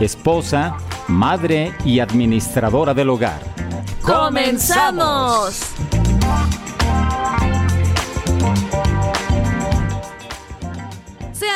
[0.00, 0.76] esposa,
[1.08, 3.40] madre y administradora del hogar.
[4.02, 5.60] ¡Comenzamos!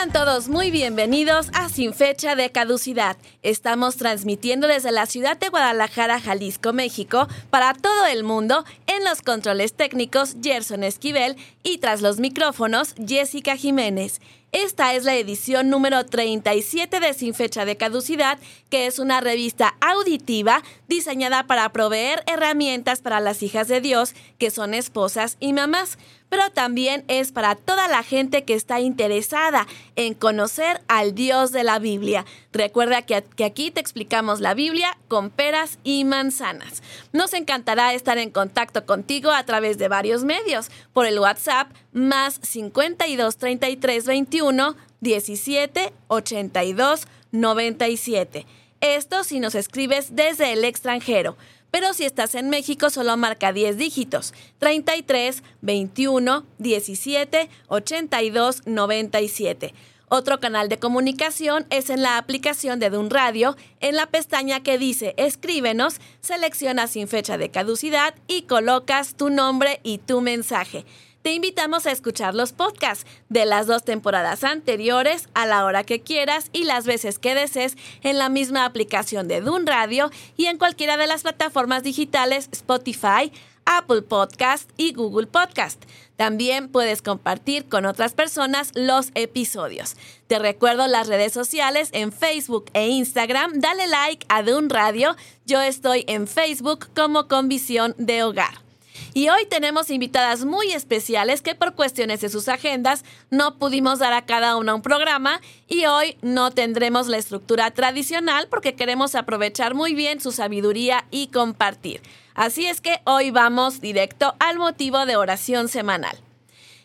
[0.01, 3.19] Sean todos muy bienvenidos a Sin Fecha de Caducidad.
[3.43, 9.21] Estamos transmitiendo desde la ciudad de Guadalajara, Jalisco, México, para todo el mundo en los
[9.21, 14.23] controles técnicos Gerson Esquivel y tras los micrófonos Jessica Jiménez.
[14.53, 18.39] Esta es la edición número 37 de Sin Fecha de Caducidad,
[18.71, 24.51] que es una revista auditiva diseñada para proveer herramientas para las hijas de Dios, que
[24.51, 25.99] son esposas y mamás
[26.31, 31.65] pero también es para toda la gente que está interesada en conocer al Dios de
[31.65, 32.25] la Biblia.
[32.53, 36.83] Recuerda que, aquí te explicamos la Biblia con peras y manzanas.
[37.13, 42.41] Nos encantará estar en contacto contigo a través de varios medios, por el WhatsApp más
[42.43, 48.47] 52 33 21 17 82 97.
[48.81, 51.37] Esto si nos escribes desde el extranjero
[51.71, 59.75] pero si estás en México solo marca 10 dígitos, 33 21 17 82 97.
[60.13, 64.77] Otro canal de comunicación es en la aplicación de Dun Radio, en la pestaña que
[64.77, 70.85] dice Escríbenos, seleccionas sin fecha de caducidad y colocas tu nombre y tu mensaje
[71.23, 76.01] te invitamos a escuchar los podcasts de las dos temporadas anteriores a la hora que
[76.01, 80.59] quieras y las veces que desees en la misma aplicación de Dun Radio y en
[80.59, 83.33] cualquiera de las plataformas digitales Spotify,
[83.67, 85.85] Apple Podcast y Google Podcast.
[86.17, 89.97] También puedes compartir con otras personas los episodios.
[90.27, 93.61] Te recuerdo las redes sociales en Facebook e Instagram.
[93.61, 95.17] Dale like a Dun Radio.
[95.47, 98.70] Yo estoy en Facebook como con visión de hogar.
[99.13, 104.13] Y hoy tenemos invitadas muy especiales que por cuestiones de sus agendas no pudimos dar
[104.13, 109.75] a cada una un programa y hoy no tendremos la estructura tradicional porque queremos aprovechar
[109.75, 112.03] muy bien su sabiduría y compartir.
[112.35, 116.17] Así es que hoy vamos directo al motivo de oración semanal.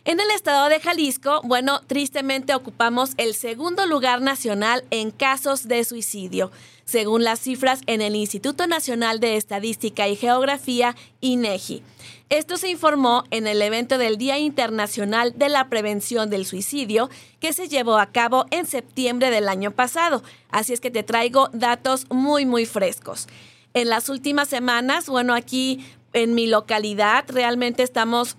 [0.07, 5.83] En el estado de Jalisco, bueno, tristemente ocupamos el segundo lugar nacional en casos de
[5.83, 6.51] suicidio,
[6.85, 11.81] según las cifras en el Instituto Nacional de Estadística y Geografía, INEGI.
[12.29, 17.09] Esto se informó en el evento del Día Internacional de la Prevención del Suicidio
[17.39, 20.23] que se llevó a cabo en septiembre del año pasado.
[20.49, 23.27] Así es que te traigo datos muy, muy frescos.
[23.73, 28.37] En las últimas semanas, bueno, aquí en mi localidad realmente estamos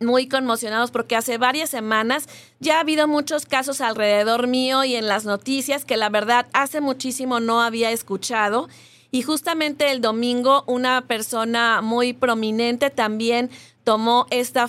[0.00, 2.28] muy conmocionados porque hace varias semanas
[2.60, 6.80] ya ha habido muchos casos alrededor mío y en las noticias que la verdad hace
[6.80, 8.68] muchísimo no había escuchado.
[9.10, 13.50] Y justamente el domingo una persona muy prominente también
[13.84, 14.68] tomó esta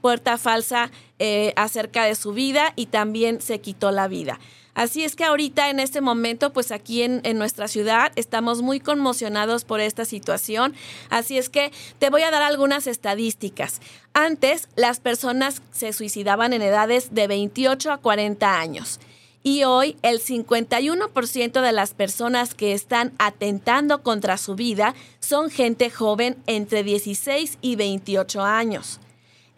[0.00, 4.38] puerta falsa eh, acerca de su vida y también se quitó la vida.
[4.74, 8.78] Así es que ahorita en este momento, pues aquí en, en, nuestra ciudad estamos muy
[8.78, 10.74] conmocionados por esta situación.
[11.10, 13.80] Así es que te voy a dar algunas estadísticas.
[14.12, 19.00] Antes las personas se suicidaban en edades de 28 a 40 años
[19.42, 25.90] y hoy el 51% de las personas que están atentando contra su vida son gente
[25.90, 29.00] joven entre 16 y 28 años.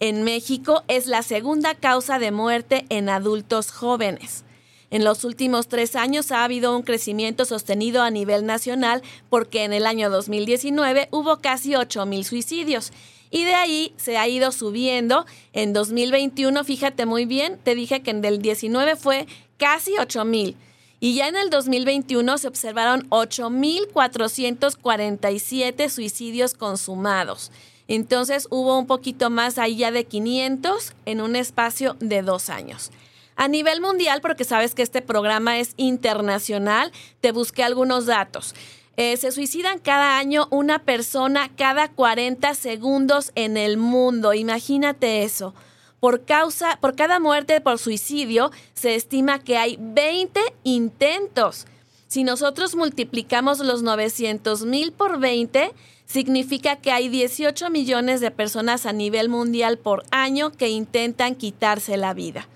[0.02, 4.44] En México es la segunda causa de muerte en adultos jóvenes.
[4.90, 9.74] En los últimos tres años ha habido un crecimiento sostenido a nivel nacional porque en
[9.74, 12.94] el año 2019 hubo casi 8 mil suicidios
[13.30, 15.26] y de ahí se ha ido subiendo.
[15.52, 19.26] En 2021, fíjate muy bien, te dije que en el 19 fue
[19.58, 20.56] casi 8 mil.
[20.98, 27.53] Y ya en el 2021 se observaron 8.447 suicidios consumados.
[27.91, 32.92] Entonces hubo un poquito más ahí ya de 500 en un espacio de dos años.
[33.34, 38.54] A nivel mundial, porque sabes que este programa es internacional, te busqué algunos datos.
[38.97, 44.34] Eh, se suicidan cada año una persona cada 40 segundos en el mundo.
[44.34, 45.53] Imagínate eso.
[45.98, 51.66] Por causa, por cada muerte por suicidio, se estima que hay 20 intentos.
[52.07, 55.72] Si nosotros multiplicamos los 900 mil por 20,
[56.10, 61.97] significa que hay 18 millones de personas a nivel mundial por año que intentan quitarse
[61.97, 62.48] la vida.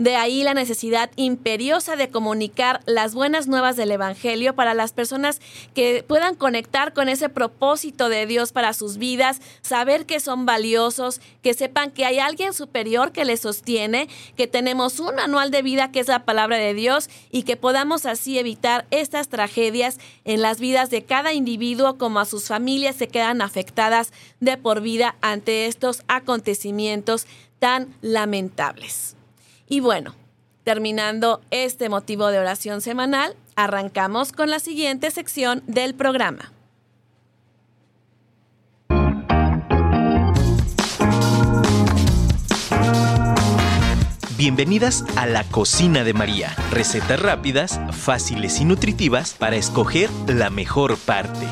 [0.00, 5.42] De ahí la necesidad imperiosa de comunicar las buenas nuevas del Evangelio para las personas
[5.74, 11.20] que puedan conectar con ese propósito de Dios para sus vidas, saber que son valiosos,
[11.42, 14.08] que sepan que hay alguien superior que les sostiene,
[14.38, 18.06] que tenemos un manual de vida que es la palabra de Dios y que podamos
[18.06, 23.08] así evitar estas tragedias en las vidas de cada individuo como a sus familias se
[23.08, 27.26] quedan afectadas de por vida ante estos acontecimientos
[27.58, 29.19] tan lamentables.
[29.72, 30.16] Y bueno,
[30.64, 36.50] terminando este motivo de oración semanal, arrancamos con la siguiente sección del programa.
[44.36, 46.56] Bienvenidas a la cocina de María.
[46.72, 51.46] Recetas rápidas, fáciles y nutritivas para escoger la mejor parte.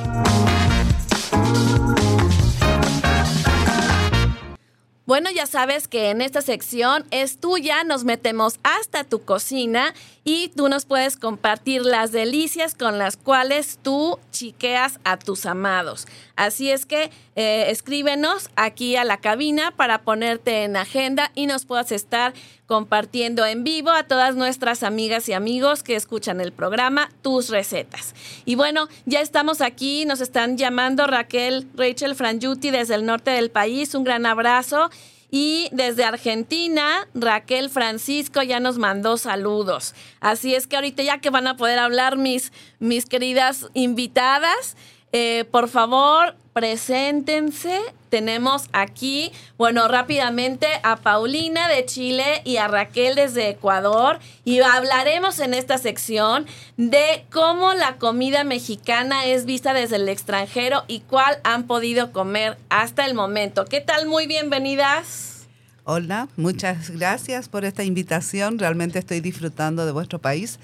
[5.09, 10.49] Bueno, ya sabes que en esta sección es tuya, nos metemos hasta tu cocina y
[10.49, 16.07] tú nos puedes compartir las delicias con las cuales tú chiqueas a tus amados.
[16.39, 21.67] Así es que eh, escríbenos aquí a la cabina para ponerte en agenda y nos
[21.67, 22.33] puedas estar
[22.67, 28.15] compartiendo en vivo a todas nuestras amigas y amigos que escuchan el programa tus recetas.
[28.45, 33.51] Y bueno, ya estamos aquí, nos están llamando Raquel, Rachel Frangiuti desde el norte del
[33.51, 34.91] país, un gran abrazo.
[35.31, 39.95] Y desde Argentina, Raquel Francisco ya nos mandó saludos.
[40.21, 44.77] Así es que ahorita ya que van a poder hablar mis, mis queridas invitadas,
[45.13, 47.79] eh, por favor, preséntense.
[48.11, 54.19] Tenemos aquí, bueno, rápidamente a Paulina de Chile y a Raquel desde Ecuador.
[54.45, 56.47] Y hablaremos en esta sección
[56.77, 62.59] de cómo la comida mexicana es vista desde el extranjero y cuál han podido comer
[62.71, 63.67] hasta el momento.
[63.67, 64.07] ¿Qué tal?
[64.07, 65.47] Muy bienvenidas.
[65.85, 68.59] Hola, muchas gracias por esta invitación.
[68.59, 70.59] Realmente estoy disfrutando de vuestro país.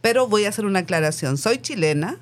[0.00, 1.38] Pero voy a hacer una aclaración.
[1.38, 2.18] Soy chilena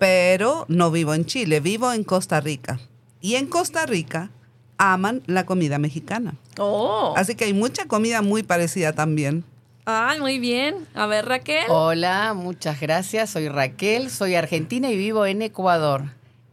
[0.00, 2.80] pero no vivo en Chile, vivo en Costa Rica.
[3.20, 4.30] Y en Costa Rica
[4.78, 6.34] aman la comida mexicana.
[6.58, 7.14] Oh.
[7.16, 9.44] Así que hay mucha comida muy parecida también.
[9.84, 10.86] Ay, muy bien.
[10.94, 11.64] A ver, Raquel.
[11.68, 13.30] Hola, muchas gracias.
[13.30, 16.04] Soy Raquel, soy argentina y vivo en Ecuador.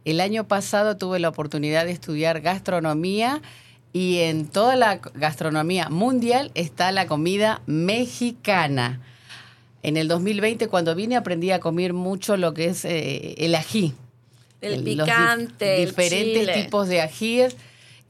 [0.04, 3.40] El año pasado tuve la oportunidad de estudiar gastronomía
[3.92, 9.00] y en toda la gastronomía mundial está la comida mexicana.
[9.82, 13.94] En el 2020, cuando vine, aprendí a comer mucho lo que es eh, el ají.
[14.60, 15.86] El, picante.
[15.86, 17.56] diferentes tipos de ajíes.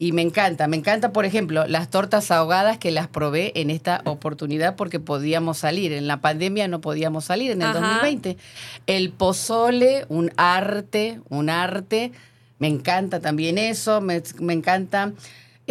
[0.01, 4.01] Y me encanta, me encanta, por ejemplo, las tortas ahogadas que las probé en esta
[4.07, 5.93] oportunidad porque podíamos salir.
[5.93, 8.39] En la pandemia no podíamos salir en el 2020.
[8.87, 12.13] El pozole, un arte, un arte.
[12.59, 15.13] Me encanta también eso, me, me encanta.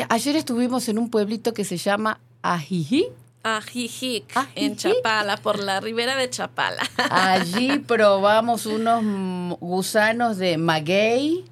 [0.09, 3.07] Ayer estuvimos en un pueblito que se llama Ajijí
[3.43, 6.81] Ajijic, en Chapala, por la ribera de Chapala.
[7.09, 11.45] Allí probamos unos gusanos de maguey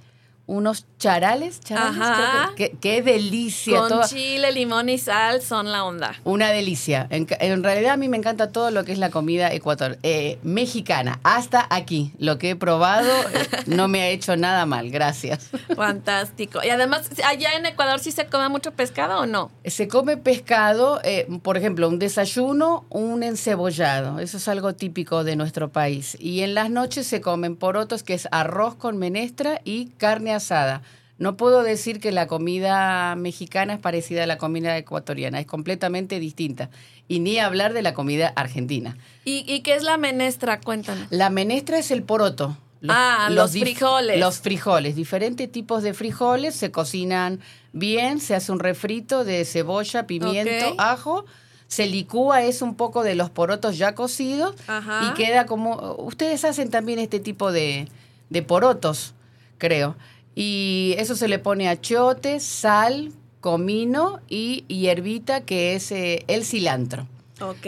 [0.48, 3.80] unos charales, charales qué, delicia.
[3.80, 6.16] Con chile, limón y sal son la onda.
[6.24, 7.06] Una delicia.
[7.10, 11.20] En, realidad a mí me encanta todo lo que es la comida ecuator, eh, mexicana.
[11.24, 15.50] Hasta aquí, lo que he probado eh, no me ha hecho nada mal, gracias.
[15.76, 16.62] Fantástico.
[16.64, 19.52] Y además, allá en Ecuador sí se come mucho pescado o no?
[19.66, 24.20] Se come pescado, eh, por ejemplo, un desayuno, un encebollado.
[24.20, 26.16] Eso es algo típico de nuestro país.
[26.20, 30.82] Y en las noches se comen porotos, que es arroz con menestra y carne asada.
[31.20, 36.20] No puedo decir que la comida mexicana es parecida a la comida ecuatoriana, es completamente
[36.20, 36.70] distinta.
[37.08, 38.98] Y ni hablar de la comida argentina.
[39.26, 40.62] ¿Y, qué es la menestra?
[40.62, 41.08] Cuéntanos.
[41.10, 42.56] La menestra es el poroto.
[42.88, 44.20] ah, los, frijoles.
[44.20, 47.40] Los frijoles, diferentes tipos de frijoles, se cocinan
[47.74, 51.26] bien, se hace un refrito de cebolla, pimiento, ajo
[51.68, 54.56] se licúa es un poco de los porotos ya cocidos
[55.04, 57.90] y queda como ustedes hacen también este tipo de,
[58.30, 59.14] de porotos
[59.58, 59.98] creo
[60.40, 67.08] y eso se le pone achiote, sal, comino y hierbita, que es eh, el cilantro.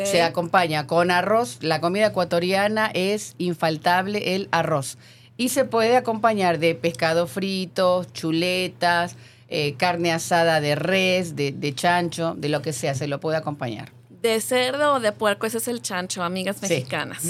[0.03, 1.57] Se acompaña con arroz.
[1.61, 4.99] La comida ecuatoriana es infaltable el arroz.
[5.35, 9.15] Y se puede acompañar de pescado frito, chuletas,
[9.47, 13.37] eh, carne asada de res, de, de chancho, de lo que sea, se lo puede
[13.37, 17.23] acompañar de cerdo o de puerco, ese es el chancho, amigas mexicanas.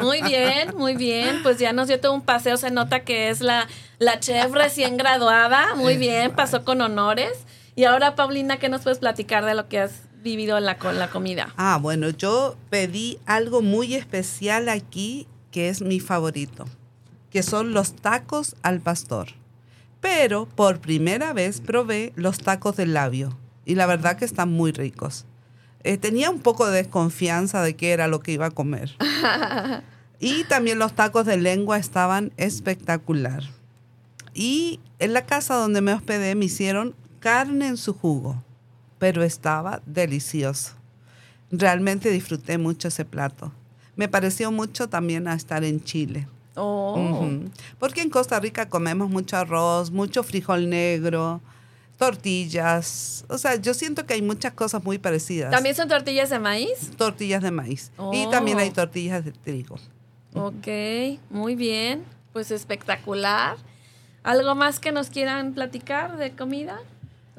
[0.00, 1.42] muy bien, muy bien.
[1.42, 3.66] Pues ya nos dio todo un paseo, se nota que es la,
[3.98, 5.74] la chef recién graduada.
[5.74, 7.32] Muy bien, pasó con honores.
[7.74, 11.08] Y ahora, Paulina, ¿qué nos puedes platicar de lo que has vivido la, con la
[11.10, 11.52] comida?
[11.56, 16.66] Ah, bueno, yo pedí algo muy especial aquí que es mi favorito,
[17.30, 19.28] que son los tacos al pastor.
[20.00, 24.72] Pero por primera vez probé los tacos de labio y la verdad que están muy
[24.72, 25.26] ricos.
[25.86, 28.96] Eh, tenía un poco de desconfianza de qué era lo que iba a comer.
[30.20, 33.44] y también los tacos de lengua estaban espectacular.
[34.34, 38.42] Y en la casa donde me hospedé me hicieron carne en su jugo,
[38.98, 40.72] pero estaba delicioso.
[41.52, 43.52] Realmente disfruté mucho ese plato.
[43.94, 46.26] Me pareció mucho también a estar en Chile.
[46.56, 46.98] Oh.
[47.78, 51.40] Porque en Costa Rica comemos mucho arroz, mucho frijol negro,
[51.96, 53.24] tortillas.
[53.28, 55.50] O sea, yo siento que hay muchas cosas muy parecidas.
[55.50, 56.90] ¿También son tortillas de maíz?
[56.96, 57.90] Tortillas de maíz.
[58.12, 58.72] Y también hay oh.
[58.72, 59.76] tortillas de trigo.
[60.34, 60.68] Ok,
[61.30, 62.04] muy bien.
[62.32, 63.56] Pues espectacular.
[64.22, 66.80] ¿Algo más que nos quieran platicar de comida?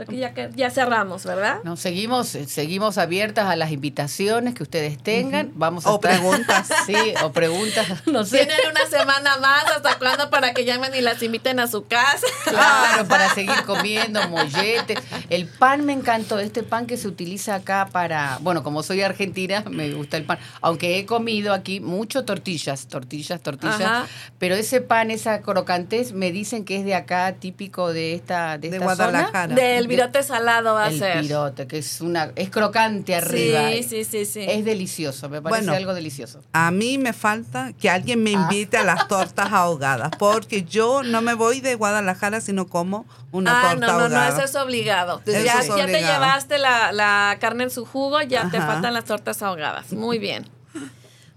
[0.10, 1.58] Ya, ya cerramos, ¿verdad?
[1.63, 5.51] No, seguimos, eh, seguimos abiertas a las invitaciones que ustedes tengan.
[5.56, 6.70] Vamos a o preguntas.
[6.86, 7.88] Sí, o preguntas.
[8.06, 8.46] No sé.
[8.46, 10.30] Tienen una semana más, ¿hasta cuándo?
[10.30, 12.25] Para que llamen y las inviten a su casa.
[12.46, 15.00] Claro, para seguir comiendo molletes.
[15.29, 19.63] El pan me encantó, este pan que se utiliza acá para, bueno, como soy argentina,
[19.69, 20.39] me gusta el pan.
[20.62, 24.07] Aunque he comido aquí mucho tortillas, tortillas, tortillas.
[24.39, 28.69] Pero ese pan, esa crocantez, me dicen que es de acá, típico de esta, de,
[28.69, 29.55] esta Guadalajara.
[29.55, 31.17] Del el virote salado va a ser.
[31.17, 33.69] El virote, que es una es crocante arriba.
[33.72, 34.46] Sí, sí, sí, sí.
[34.48, 36.41] Es delicioso, me parece algo delicioso.
[36.53, 41.22] A mí me falta que alguien me invite a las tortas ahogadas, porque yo no
[41.22, 44.10] me voy de Guadalajara si no como una ah, torta ahogada.
[44.10, 45.16] No, no, eso es obligado.
[45.25, 49.91] Ya, te llevaste la, carne en su jugo, ya te faltan las tortas ahogadas.
[49.93, 50.50] Muy bien.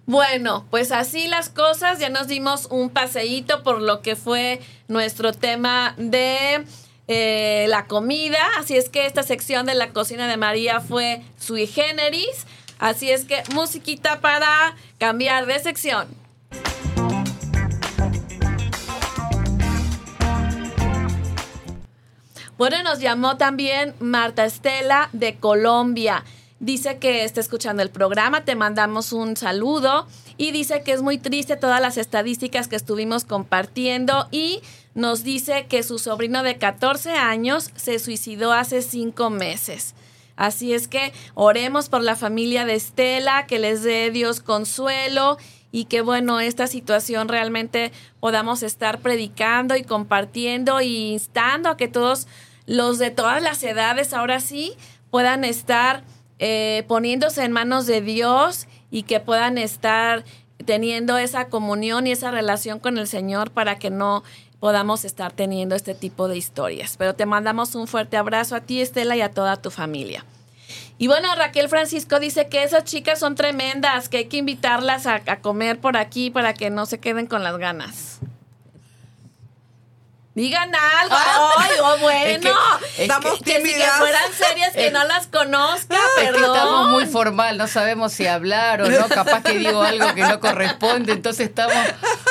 [0.06, 5.32] Bueno, pues así las cosas, ya nos dimos un paseíto por lo que fue nuestro
[5.32, 6.64] tema de
[7.06, 8.38] eh, la comida.
[8.58, 12.46] Así es que esta sección de la cocina de María fue sui generis.
[12.80, 16.08] Así es que musiquita para cambiar de sección.
[22.60, 26.24] Bueno, nos llamó también Marta Estela de Colombia.
[26.58, 31.16] Dice que está escuchando el programa, te mandamos un saludo y dice que es muy
[31.16, 34.60] triste todas las estadísticas que estuvimos compartiendo y
[34.94, 39.94] nos dice que su sobrino de 14 años se suicidó hace cinco meses.
[40.36, 45.38] Así es que oremos por la familia de Estela, que les dé Dios consuelo
[45.72, 47.90] y que bueno, esta situación realmente
[48.20, 52.26] podamos estar predicando y compartiendo y instando a que todos
[52.70, 54.74] los de todas las edades ahora sí
[55.10, 56.04] puedan estar
[56.38, 60.24] eh, poniéndose en manos de Dios y que puedan estar
[60.64, 64.22] teniendo esa comunión y esa relación con el Señor para que no
[64.60, 66.96] podamos estar teniendo este tipo de historias.
[66.96, 70.24] Pero te mandamos un fuerte abrazo a ti, Estela, y a toda tu familia.
[70.96, 75.22] Y bueno, Raquel Francisco dice que esas chicas son tremendas, que hay que invitarlas a,
[75.26, 78.20] a comer por aquí para que no se queden con las ganas.
[80.34, 81.14] Digan algo.
[81.14, 81.50] Ah.
[81.58, 82.50] Ay, oh, bueno.
[82.96, 86.56] estamos que, si que fueran series que no las conozca, perdón.
[86.56, 89.08] estamos muy formal, no sabemos si hablar o no.
[89.08, 91.12] Capaz que digo algo que no corresponde.
[91.12, 91.76] Entonces estamos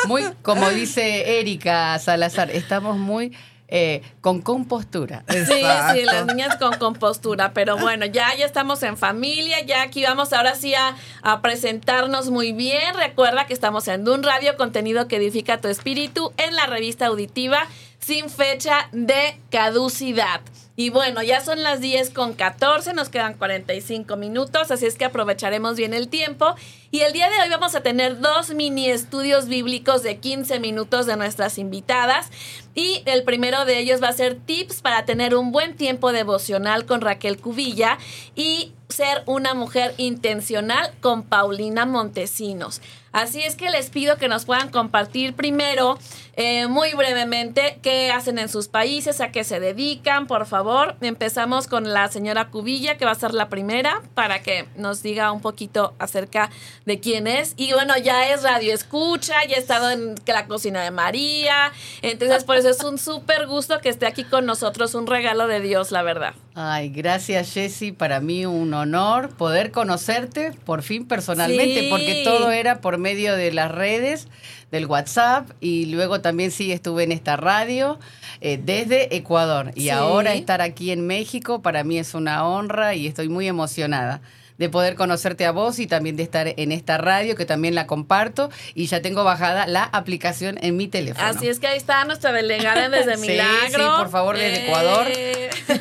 [0.05, 3.35] muy, como dice Erika Salazar, estamos muy
[3.67, 5.23] eh, con compostura.
[5.27, 10.03] Sí, sí, las niñas con compostura, pero bueno, ya, ya estamos en familia, ya aquí
[10.03, 12.95] vamos ahora sí a, a, presentarnos muy bien.
[12.95, 17.67] Recuerda que estamos en un radio, contenido que edifica tu espíritu, en la revista auditiva
[17.99, 20.41] sin fecha de caducidad.
[20.79, 25.03] Y bueno, ya son las 10 con 14, nos quedan 45 minutos, así es que
[25.03, 26.55] aprovecharemos bien el tiempo.
[26.89, 31.05] Y el día de hoy vamos a tener dos mini estudios bíblicos de 15 minutos
[31.05, 32.29] de nuestras invitadas.
[32.75, 36.85] Y el primero de ellos va a ser tips para tener un buen tiempo devocional
[36.85, 37.97] con Raquel Cubilla
[38.33, 42.81] y ser una mujer intencional con Paulina Montesinos.
[43.11, 45.97] Así es que les pido que nos puedan compartir primero,
[46.41, 50.95] eh, muy brevemente, qué hacen en sus países, a qué se dedican, por favor.
[51.01, 55.33] Empezamos con la señora Cubilla, que va a ser la primera, para que nos diga
[55.33, 56.49] un poquito acerca
[56.85, 57.55] de quién es.
[57.57, 61.73] Y bueno, ya es radio escucha, ya ha estado en la cocina de María.
[62.01, 65.59] Entonces, por eso es un súper gusto que esté aquí con nosotros, un regalo de
[65.59, 66.35] Dios, la verdad.
[66.61, 72.81] Ay, gracias Jessy, para mí un honor poder conocerte por fin personalmente, porque todo era
[72.81, 74.27] por medio de las redes,
[74.71, 77.99] del WhatsApp y luego también sí estuve en esta radio
[78.41, 83.07] eh, desde Ecuador y ahora estar aquí en México para mí es una honra y
[83.07, 84.21] estoy muy emocionada
[84.59, 87.87] de poder conocerte a vos y también de estar en esta radio que también la
[87.87, 91.25] comparto y ya tengo bajada la aplicación en mi teléfono.
[91.25, 93.69] Así es que ahí está nuestra delegada desde Milagro.
[93.69, 95.07] Sí, por favor, desde Ecuador.
[95.09, 95.49] Eh.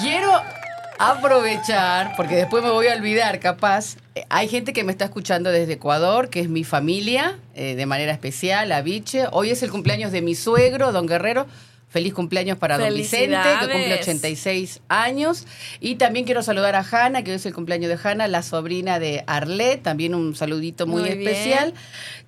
[0.00, 0.42] Quiero
[0.98, 3.96] aprovechar, porque después me voy a olvidar, capaz.
[4.14, 7.86] Eh, hay gente que me está escuchando desde Ecuador, que es mi familia, eh, de
[7.86, 9.26] manera especial, Aviche.
[9.32, 11.46] Hoy es el cumpleaños de mi suegro, don Guerrero.
[11.96, 15.46] Feliz cumpleaños para don Vicente, que cumple 86 años.
[15.80, 18.98] Y también quiero saludar a Hanna, que hoy es el cumpleaños de Hanna, la sobrina
[18.98, 21.72] de Arlet, también un saludito muy, especial.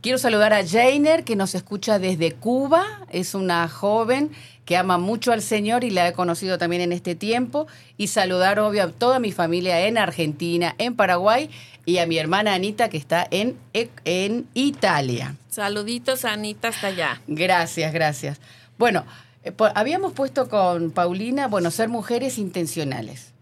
[0.00, 4.30] Quiero saludar a Jainer, que nos escucha desde Cuba, es una joven
[4.64, 7.66] que ama mucho al Señor y la he conocido también en este tiempo.
[7.98, 11.50] Y saludar, obvio, a toda mi familia en Argentina, en Paraguay
[11.84, 13.58] y a mi hermana Anita, que está en,
[14.06, 15.36] en Italia.
[15.50, 17.20] Saluditos Anita hasta allá.
[17.26, 18.40] Gracias, gracias.
[18.78, 19.04] Bueno,
[19.44, 23.32] eh, habíamos puesto con Paulina, bueno, ser mujeres intencionales.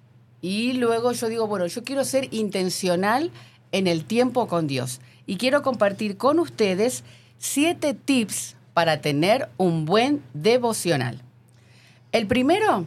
[0.40, 3.30] Y luego yo digo, bueno, yo quiero ser intencional
[3.72, 5.00] en el tiempo con Dios.
[5.26, 7.02] Y quiero compartir con ustedes
[7.38, 11.22] siete tips para tener un buen devocional.
[12.12, 12.86] El primero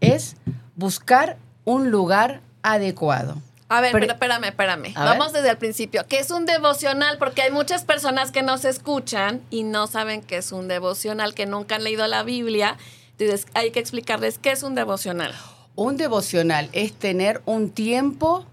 [0.00, 0.36] es
[0.76, 3.40] buscar un lugar adecuado.
[3.70, 4.92] A ver, pero, espérame, espérame.
[4.96, 6.04] Vamos desde el principio.
[6.08, 7.18] ¿Qué es un devocional?
[7.18, 11.46] Porque hay muchas personas que nos escuchan y no saben qué es un devocional, que
[11.46, 12.76] nunca han leído la Biblia.
[13.16, 15.32] Entonces hay que explicarles qué es un devocional.
[15.76, 18.44] Un devocional es tener un tiempo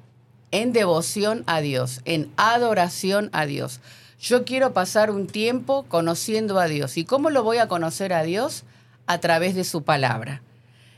[0.52, 3.80] en devoción a Dios, en adoración a Dios.
[4.22, 6.96] Yo quiero pasar un tiempo conociendo a Dios.
[6.96, 8.66] ¿Y cómo lo voy a conocer a Dios?
[9.08, 10.44] A través de su palabra.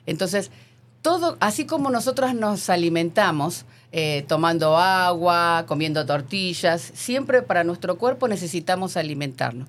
[0.05, 0.51] Entonces,
[1.01, 6.91] todo, así como nosotros nos alimentamos, eh, tomando agua, comiendo tortillas.
[6.93, 9.67] Siempre para nuestro cuerpo necesitamos alimentarnos.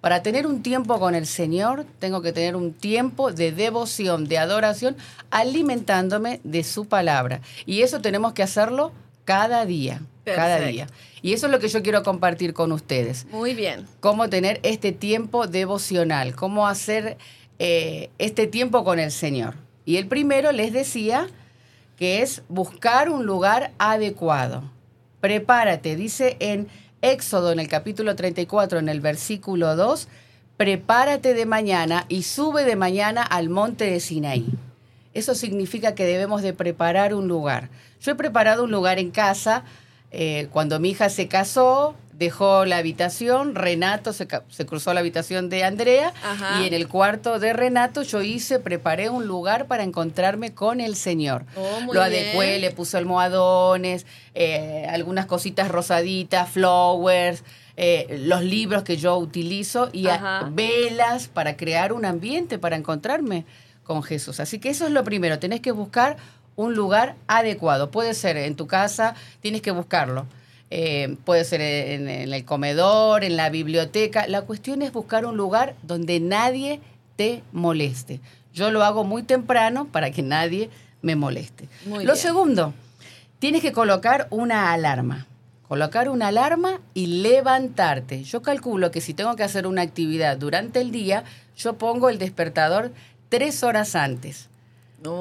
[0.00, 4.36] Para tener un tiempo con el Señor, tengo que tener un tiempo de devoción, de
[4.36, 4.96] adoración,
[5.30, 7.40] alimentándome de su palabra.
[7.66, 8.90] Y eso tenemos que hacerlo
[9.24, 10.88] cada día, cada día.
[11.22, 13.26] Y eso es lo que yo quiero compartir con ustedes.
[13.30, 13.86] Muy bien.
[14.00, 17.16] Cómo tener este tiempo devocional, cómo hacer
[17.60, 19.54] eh, este tiempo con el Señor.
[19.84, 21.26] Y el primero les decía
[21.96, 24.62] que es buscar un lugar adecuado.
[25.20, 26.68] Prepárate, dice en
[27.00, 30.08] Éxodo en el capítulo 34, en el versículo 2,
[30.56, 34.46] prepárate de mañana y sube de mañana al monte de Sinaí.
[35.14, 37.70] Eso significa que debemos de preparar un lugar.
[38.00, 39.64] Yo he preparado un lugar en casa.
[40.10, 44.26] Eh, cuando mi hija se casó, dejó la habitación, Renato se,
[44.66, 46.12] cruzó la habitación de Andrea
[46.60, 50.96] y en el cuarto de Renato yo hice, preparé un lugar para encontrarme con el
[50.96, 51.44] Señor.
[51.56, 57.42] Oh, Lo adecué, le puse almohadones, eh, algunas cositas rosaditas, flowers.
[57.78, 60.06] Eh, los libros que yo utilizo y
[60.50, 63.46] velas para crear un ambiente para encontrarme
[63.82, 64.40] con Jesús.
[64.40, 66.18] Así que eso es lo primero, tenés que buscar
[66.54, 67.90] un lugar adecuado.
[67.90, 70.26] Puede ser en tu casa, tienes que buscarlo.
[70.74, 74.26] Eh, puede ser en, el comedor, en la biblioteca.
[74.26, 76.80] La cuestión es buscar un lugar donde nadie
[77.16, 78.20] te moleste.
[78.54, 80.70] Yo lo hago muy temprano para que nadie
[81.02, 81.68] me moleste.
[81.84, 82.72] lo segundo,
[83.38, 85.26] tienes que colocar una alarma.
[85.68, 88.24] Colocar una alarma y levantarte.
[88.24, 92.16] Yo calculo que si tengo que hacer una actividad durante el día, yo pongo el
[92.16, 92.92] despertador
[93.28, 94.48] tres horas antes.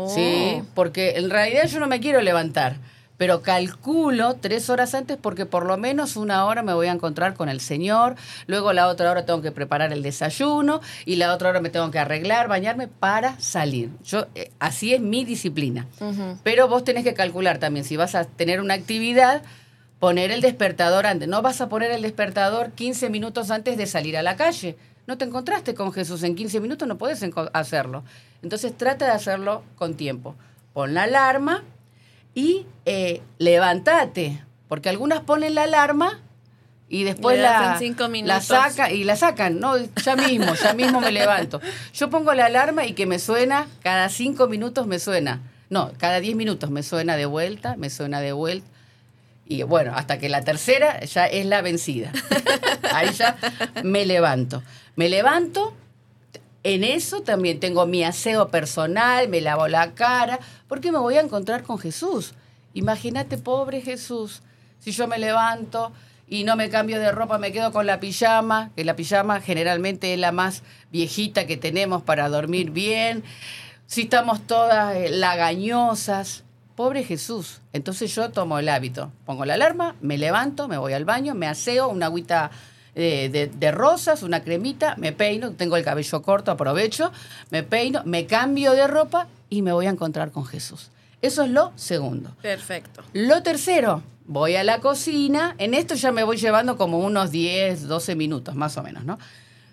[0.08, 2.78] Sí, porque en realidad yo no me quiero levantar
[3.22, 7.36] pero calculo tres horas antes porque por lo menos una hora me voy a encontrar
[7.36, 8.16] con el Señor,
[8.48, 11.92] luego la otra hora tengo que preparar el desayuno y la otra hora me tengo
[11.92, 13.92] que arreglar, bañarme para salir.
[14.04, 15.86] Yo eh, así es mi disciplina.
[16.42, 19.44] Pero vos tenés que calcular también si vas a tener una actividad
[20.00, 21.28] poner el despertador antes.
[21.28, 24.78] No vas a poner el despertador 15 minutos antes de salir a la calle.
[25.06, 28.04] No te encontraste con Jesús en 15 minutos, no puedes hacerlo.
[28.42, 30.34] Entonces trata de hacerlo con tiempo.
[30.74, 31.64] Pon la alarma
[32.34, 36.20] y eh, levántate, porque algunas ponen la alarma
[36.88, 37.80] y después la,
[38.24, 41.62] la saca y la sacan, no, ya mismo, ya mismo me levanto.
[41.94, 45.40] Yo pongo la alarma y que me suena, cada cinco minutos me suena,
[45.70, 48.68] no, cada diez minutos me suena de vuelta, me suena de vuelta.
[49.46, 52.12] Y bueno, hasta que la tercera ya es la vencida.
[52.94, 53.38] Ahí ya
[53.84, 54.64] me levanto.
[54.96, 55.74] Me levanto,
[56.64, 61.22] en eso también tengo mi aseo personal, me lavo la cara, porque me voy a
[61.22, 62.34] encontrar con Jesús.
[62.74, 64.42] Imagínate, pobre Jesús,
[64.80, 65.92] si yo me levanto
[66.28, 70.14] y no me cambio de ropa, me quedo con la pijama, que la pijama generalmente
[70.14, 73.24] es la más viejita que tenemos para dormir bien,
[73.88, 76.46] si estamos todas eh, lagañosas,
[76.76, 77.60] pobre Jesús.
[77.74, 81.48] Entonces yo tomo el hábito, pongo la alarma, me levanto, me voy al baño, me
[81.48, 82.52] aseo, una agüita
[82.96, 87.12] de, de, rosas, una cremita, me peino, tengo el cabello corto, aprovecho,
[87.50, 90.90] me peino, me cambio de ropa y me voy a encontrar con Jesús.
[91.22, 92.36] Eso es lo segundo.
[92.42, 93.04] Perfecto.
[93.14, 97.88] Lo tercero, voy a la cocina, en esto ya me voy llevando como unos 10,
[97.88, 99.20] 12 minutos más o menos, ¿no?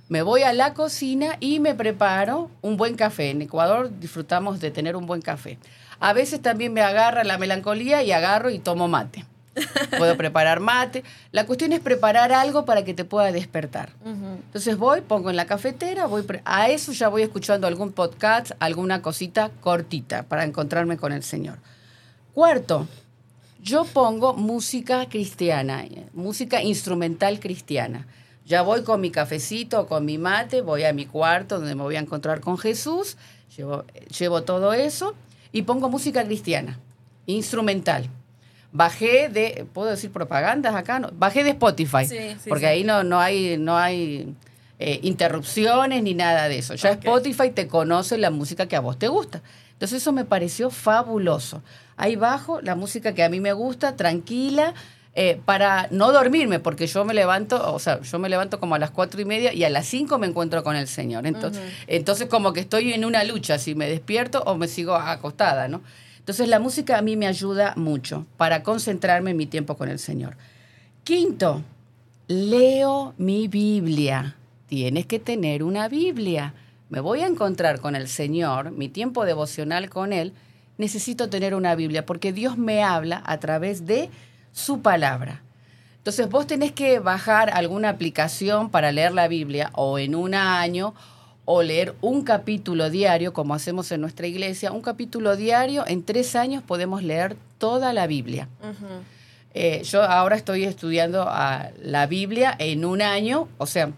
[0.08, 3.30] Me voy a la cocina y me preparo un buen café.
[3.30, 5.58] En Ecuador disfrutamos de tener un buen café.
[6.00, 9.26] A veces también me agarra la melancolía y agarro y tomo mate.
[9.96, 11.04] Puedo preparar mate.
[11.32, 13.90] La cuestión es preparar algo para que te pueda despertar.
[14.04, 19.02] Entonces voy, pongo en la cafetera, voy a eso ya voy escuchando algún podcast, alguna
[19.02, 21.58] cosita cortita para encontrarme con el Señor.
[22.34, 22.86] Cuarto,
[23.62, 28.06] yo pongo música cristiana, música instrumental cristiana.
[28.46, 31.96] Ya voy con mi cafecito, con mi mate, voy a mi cuarto donde me voy
[31.96, 33.18] a encontrar con Jesús,
[33.54, 33.84] llevo,
[34.18, 35.14] llevo todo eso
[35.52, 36.78] y pongo música cristiana,
[37.26, 38.08] instrumental.
[38.70, 40.98] Bajé de, ¿puedo decir propagandas acá?
[40.98, 42.06] No, bajé de Spotify,
[42.48, 44.34] porque ahí no, no hay, no hay
[44.78, 46.74] eh, interrupciones ni nada de eso.
[46.74, 49.42] Ya Spotify te conoce la música que a vos te gusta.
[49.72, 51.62] Entonces eso me pareció fabuloso.
[51.96, 54.74] Ahí bajo la música que a mí me gusta, tranquila,
[55.14, 58.78] eh, para no dormirme, porque yo me levanto, o sea, yo me levanto como a
[58.78, 61.26] las cuatro y media y a las cinco me encuentro con el Señor.
[61.26, 65.66] Entonces, entonces como que estoy en una lucha, si me despierto o me sigo acostada,
[65.66, 65.82] ¿no?
[66.28, 69.98] Entonces la música a mí me ayuda mucho para concentrarme en mi tiempo con el
[69.98, 70.36] Señor.
[71.02, 71.62] Quinto,
[72.26, 74.36] leo mi Biblia.
[74.66, 76.52] Tienes que tener una Biblia.
[76.90, 80.34] Me voy a encontrar con el Señor, mi tiempo devocional con Él.
[80.76, 84.10] Necesito tener una Biblia porque Dios me habla a través de
[84.52, 85.40] su palabra.
[85.96, 90.92] Entonces vos tenés que bajar alguna aplicación para leer la Biblia o en un año
[91.50, 96.36] o leer un capítulo diario, como hacemos en nuestra iglesia, un capítulo diario, en tres
[96.36, 98.50] años podemos leer toda la Biblia.
[99.54, 103.92] Eh, yo ahora estoy estudiando a la Biblia en un año, o sea,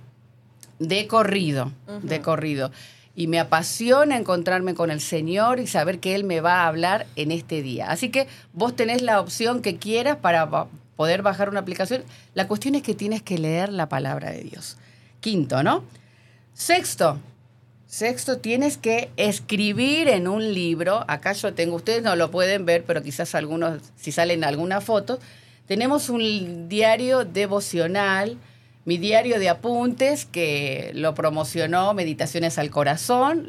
[0.79, 2.71] de corrido, de corrido.
[3.17, 7.09] Y me apasiona encontrarme con el Señor y saber que Él me va a hablar
[7.17, 7.91] en este día.
[7.91, 10.49] Así que vos tenés la opción que quieras para
[10.95, 12.05] poder bajar una aplicación.
[12.33, 14.77] La cuestión es que tienes que leer la palabra de Dios.
[15.19, 15.83] Quinto, ¿no?
[16.55, 17.19] Sexto,
[17.91, 21.05] Sexto, tienes que escribir en un libro.
[21.09, 25.19] Acá yo tengo, ustedes no lo pueden ver, pero quizás algunos, si salen algunas fotos.
[25.67, 28.39] Tenemos un diario devocional,
[28.85, 33.49] mi diario de apuntes, que lo promocionó Meditaciones al Corazón.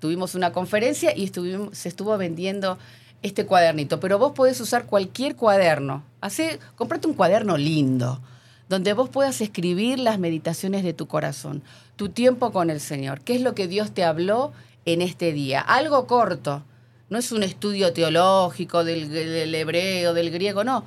[0.00, 2.78] Tuvimos una conferencia y estuvimos, se estuvo vendiendo
[3.22, 4.00] este cuadernito.
[4.00, 6.02] Pero vos podés usar cualquier cuaderno.
[6.20, 8.20] Hace, comprate un cuaderno lindo
[8.68, 11.62] donde vos puedas escribir las meditaciones de tu corazón,
[11.96, 13.20] tu tiempo con el Señor.
[13.20, 14.52] ¿Qué es lo que Dios te habló
[14.84, 15.60] en este día?
[15.60, 16.64] Algo corto.
[17.08, 20.84] No es un estudio teológico del, del hebreo, del griego, no.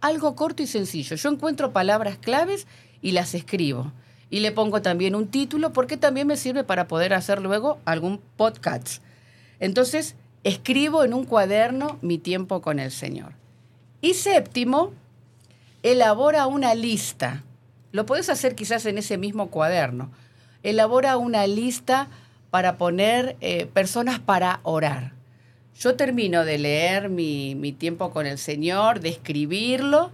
[0.00, 1.16] Algo corto y sencillo.
[1.16, 2.66] Yo encuentro palabras claves
[3.00, 3.92] y las escribo.
[4.28, 8.20] Y le pongo también un título porque también me sirve para poder hacer luego algún
[8.36, 9.02] podcast.
[9.60, 13.34] Entonces, escribo en un cuaderno mi tiempo con el Señor.
[14.00, 14.92] Y séptimo,
[15.82, 17.44] elabora una lista.
[17.90, 20.10] Lo puedes hacer quizás en ese mismo cuaderno.
[20.62, 22.08] Elabora una lista
[22.50, 25.12] para poner eh, personas para orar.
[25.78, 30.12] Yo termino de leer mi, mi tiempo con el Señor, de escribirlo,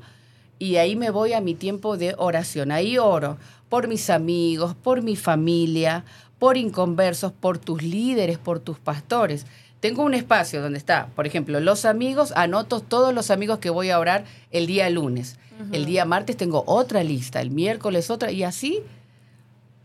[0.59, 2.73] y ahí me voy a mi tiempo de oración.
[2.73, 6.05] Ahí oro por mis amigos, por mi familia,
[6.39, 9.47] por inconversos, por tus líderes, por tus pastores.
[9.81, 13.91] Tengo un espacio donde está, por ejemplo, los amigos, anoto todos los amigos que voy
[13.91, 15.39] a orar el día lunes.
[15.73, 18.81] El día martes tengo otra lista, el miércoles otra, y así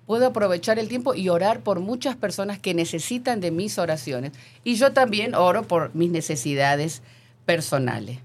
[0.06, 4.34] puedo aprovechar el tiempo y orar por muchas personas que necesitan de mis oraciones.
[4.63, 7.01] Y yo también oro por mis necesidades
[7.45, 8.19] personales.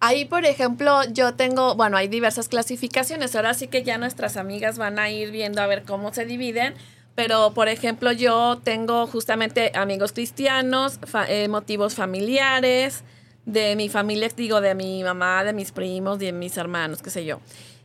[0.00, 3.34] Ahí, por ejemplo, yo tengo, bueno, hay diversas clasificaciones.
[3.34, 6.74] Ahora sí que ya nuestras amigas van a ir viendo a ver cómo se dividen.
[7.18, 13.02] Pero, por ejemplo, yo tengo justamente amigos cristianos, eh, motivos familiares,
[13.44, 17.24] de mi familia, digo, de mi mamá, de mis primos, de mis hermanos, qué sé
[17.24, 17.40] yo.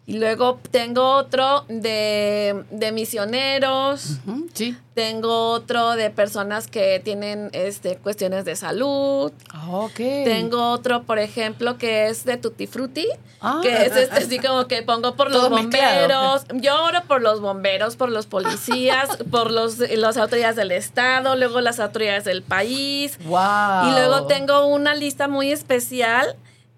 [0.05, 4.17] Y luego tengo otro de, misioneros.
[4.53, 4.77] sí.
[4.93, 9.31] Tengo otro de personas que tienen este, cuestiones de salud.
[9.69, 9.95] Ok.
[9.95, 13.07] Tengo otro, por ejemplo, que es de Tutti Frutti.
[13.41, 13.59] Ah.
[13.63, 16.45] Que es este, así como que pongo por los bomberos.
[16.53, 21.59] Yo oro por los bomberos, por los policías, por los, las autoridades del Estado, luego
[21.61, 23.17] las autoridades del país.
[23.23, 23.87] Wow.
[23.87, 26.35] Y luego tengo una lista muy especial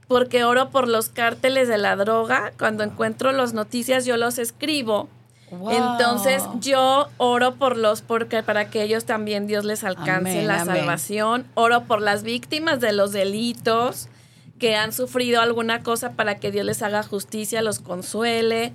[0.08, 2.54] porque oro por los cárteles de la droga.
[2.58, 5.10] Cuando encuentro las noticias, yo los escribo.
[5.70, 11.46] Entonces yo oro por los, porque para que ellos también Dios les alcance la salvación.
[11.54, 14.10] Oro por las víctimas de los delitos
[14.60, 18.74] que han sufrido alguna cosa para que Dios les haga justicia, los consuele.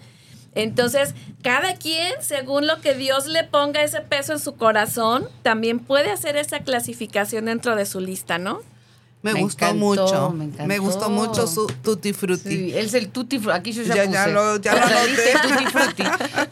[0.55, 5.79] Entonces, cada quien, según lo que Dios le ponga ese peso en su corazón, también
[5.79, 8.61] puede hacer esa clasificación dentro de su lista, ¿no?
[9.23, 10.35] Me, gustó mucho.
[10.67, 12.49] Me, gustó mucho su Tutti Frutti.
[12.49, 13.57] Sí, es el Tutti Frutti.
[13.57, 14.13] Aquí yo ya, ya puse.
[14.13, 14.81] Ya lo, ya lo
[15.49, 16.03] tutti Frutti.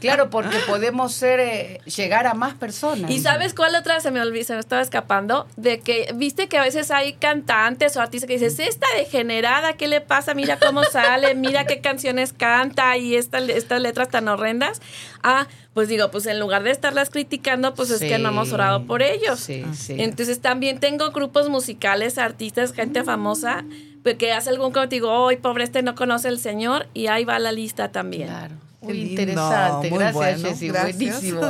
[0.00, 3.11] claro, porque podemos ser, eh, llegar a más personas.
[3.11, 5.46] ¿Y sabes cuál otra se me olvidó, se me estaba escapando?
[5.57, 9.88] De que, viste que a veces hay cantantes o artistas que dices, esta degenerada, ¿qué
[9.88, 10.35] le pasa?
[10.35, 14.83] Mira cómo sale, mira qué canciones canta y esta, estas letras tan horrendas.
[15.22, 15.46] Ah,
[15.78, 19.00] pues digo, pues en lugar de estarlas criticando, pues es que no hemos orado por
[19.00, 19.38] ellos.
[19.38, 19.94] Sí, sí.
[19.98, 23.64] Entonces también tengo grupos musicales, artistas, gente famosa,
[24.18, 27.38] que hace algún que digo, hoy pobre este no conoce el Señor, y ahí va
[27.38, 28.26] la lista también.
[28.26, 28.56] Claro.
[28.80, 31.40] Muy interesante, gracias Jessy, buenísimo.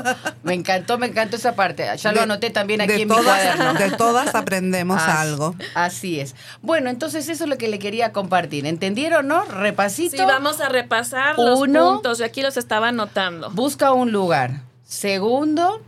[0.43, 1.87] Me encantó, me encantó esa parte.
[1.99, 3.75] Ya lo anoté también aquí en mi cuaderno.
[3.75, 5.55] De todas aprendemos algo.
[5.75, 6.35] Así es.
[6.63, 8.65] Bueno, entonces eso es lo que le quería compartir.
[8.65, 9.45] ¿Entendieron, no?
[9.45, 10.17] Repasito.
[10.17, 12.19] Sí, vamos a repasar los puntos.
[12.19, 13.51] Yo aquí los estaba anotando.
[13.51, 14.63] Busca un lugar.
[14.85, 15.83] Segundo,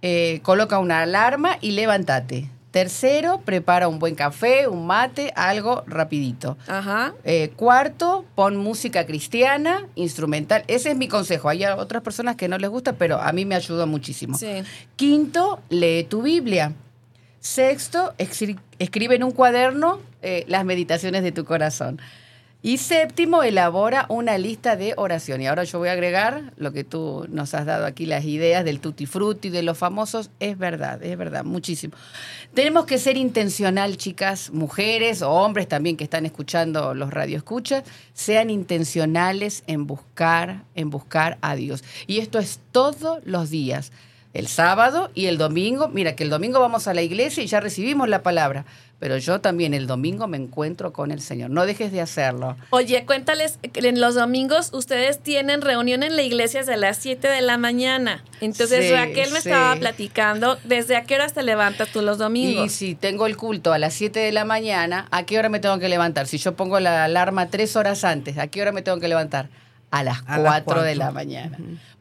[0.00, 2.48] eh, coloca una alarma y levántate.
[2.74, 6.58] Tercero, prepara un buen café, un mate, algo rapidito.
[6.66, 7.14] Ajá.
[7.22, 10.64] Eh, cuarto, pon música cristiana, instrumental.
[10.66, 11.48] Ese es mi consejo.
[11.48, 14.36] Hay otras personas que no les gusta, pero a mí me ayuda muchísimo.
[14.36, 14.64] Sí.
[14.96, 16.72] Quinto, lee tu Biblia.
[17.38, 22.00] Sexto, escribe en un cuaderno eh, las meditaciones de tu corazón.
[22.66, 25.42] Y séptimo, elabora una lista de oración.
[25.42, 28.64] Y ahora yo voy a agregar lo que tú nos has dado aquí, las ideas
[28.64, 30.30] del tutti frutti, de los famosos.
[30.40, 31.92] Es verdad, es verdad, muchísimo.
[32.54, 38.48] Tenemos que ser intencional, chicas, mujeres o hombres también que están escuchando los radioescuchas, sean
[38.48, 41.84] intencionales en buscar, en buscar a Dios.
[42.06, 43.92] Y esto es todos los días
[44.34, 45.88] el sábado y el domingo.
[45.88, 48.66] Mira, que el domingo vamos a la iglesia y ya recibimos la palabra,
[49.04, 51.50] pero yo también el domingo me encuentro con el Señor.
[51.50, 52.56] No dejes de hacerlo.
[52.70, 57.42] Oye, cuéntales, en los domingos ustedes tienen reunión en la iglesia desde las 7 de
[57.42, 58.24] la mañana.
[58.40, 62.64] Entonces Raquel me estaba platicando, ¿desde a qué hora te levantas tú los domingos?
[62.64, 65.60] Y si tengo el culto a las 7 de la mañana, ¿a qué hora me
[65.60, 66.26] tengo que levantar?
[66.26, 69.50] Si yo pongo la alarma tres horas antes, ¿a qué hora me tengo que levantar?
[69.90, 71.58] A las 4 de la mañana.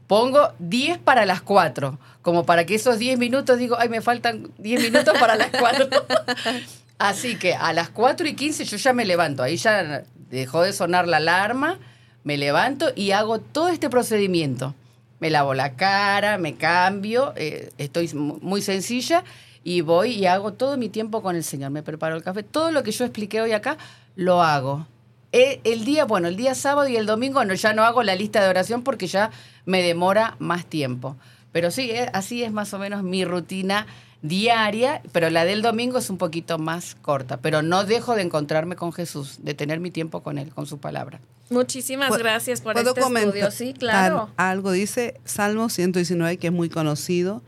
[0.07, 4.51] Pongo 10 para las 4, como para que esos 10 minutos digo, ay, me faltan
[4.57, 5.89] 10 minutos para las 4.
[6.97, 10.73] Así que a las 4 y 15 yo ya me levanto, ahí ya dejó de
[10.73, 11.79] sonar la alarma,
[12.23, 14.75] me levanto y hago todo este procedimiento.
[15.19, 19.23] Me lavo la cara, me cambio, eh, estoy muy sencilla
[19.63, 21.71] y voy y hago todo mi tiempo con el Señor.
[21.71, 23.77] Me preparo el café, todo lo que yo expliqué hoy acá,
[24.15, 24.87] lo hago.
[25.31, 28.15] Eh, el día, bueno, el día sábado y el domingo no, ya no hago la
[28.15, 29.31] lista de oración porque ya
[29.65, 31.15] me demora más tiempo.
[31.51, 33.87] Pero sí, eh, así es más o menos mi rutina
[34.23, 38.75] diaria, pero la del domingo es un poquito más corta, pero no dejo de encontrarme
[38.75, 41.19] con Jesús, de tener mi tiempo con Él, con su palabra.
[41.49, 43.51] Muchísimas gracias por este estudio.
[43.51, 44.29] Sí, claro.
[44.37, 47.43] Algo dice Salmo 119, que es muy conocido.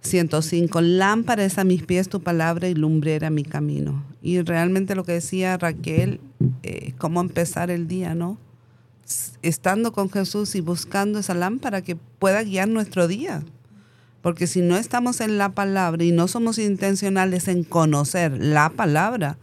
[0.00, 4.04] 105, lámpara es a mis pies tu palabra y lumbrera mi camino.
[4.22, 6.20] Y realmente lo que decía Raquel,
[6.62, 8.38] eh, cómo empezar el día, ¿no?
[9.42, 13.42] Estando con Jesús y buscando esa lámpara que pueda guiar nuestro día.
[14.26, 19.38] Porque si no estamos en la palabra y no somos intencionales en conocer la palabra,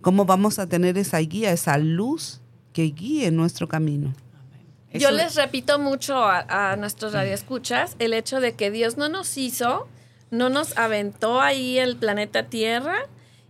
[0.00, 2.40] ¿cómo vamos a tener esa guía, esa luz
[2.72, 4.14] que guíe nuestro camino?
[4.94, 9.36] Yo les repito mucho a, a nuestros radioescuchas el hecho de que Dios no nos
[9.36, 9.88] hizo
[10.30, 12.94] no nos aventó ahí el planeta Tierra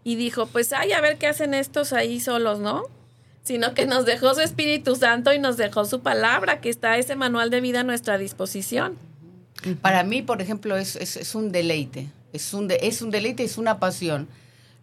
[0.05, 2.85] y dijo, pues ay, a ver qué hacen estos ahí solos, ¿no?
[3.43, 7.15] Sino que nos dejó su Espíritu Santo y nos dejó su palabra, que está ese
[7.15, 8.97] manual de vida a nuestra disposición.
[9.81, 13.79] Para mí, por ejemplo, es, es, un deleite, es un, es un deleite, es una
[13.79, 14.29] pasión.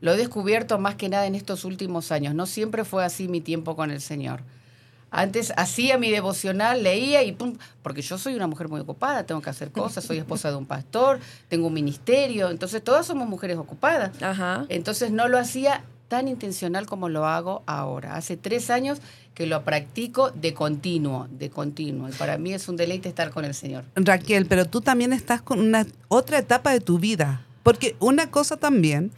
[0.02, 2.36] Lo he descubierto más que nada en estos últimos años.
[2.36, 4.42] No siempre fue así mi tiempo con el Señor.
[5.12, 9.42] Antes hacía mi devocional, leía y pum, porque yo soy una mujer muy ocupada, tengo
[9.42, 13.58] que hacer cosas, soy esposa de un pastor, tengo un ministerio, entonces todas somos mujeres
[13.58, 14.12] ocupadas.
[14.68, 18.16] Entonces no lo hacía tan intencional como lo hago ahora.
[18.16, 19.00] Hace tres años
[19.34, 22.10] que lo practico de continuo, de continuo.
[22.10, 23.84] Y para mí es un deleite estar con el Señor.
[23.96, 27.46] Raquel, pero tú también estás con una otra etapa de tu vida.
[27.64, 29.12] Porque una cosa también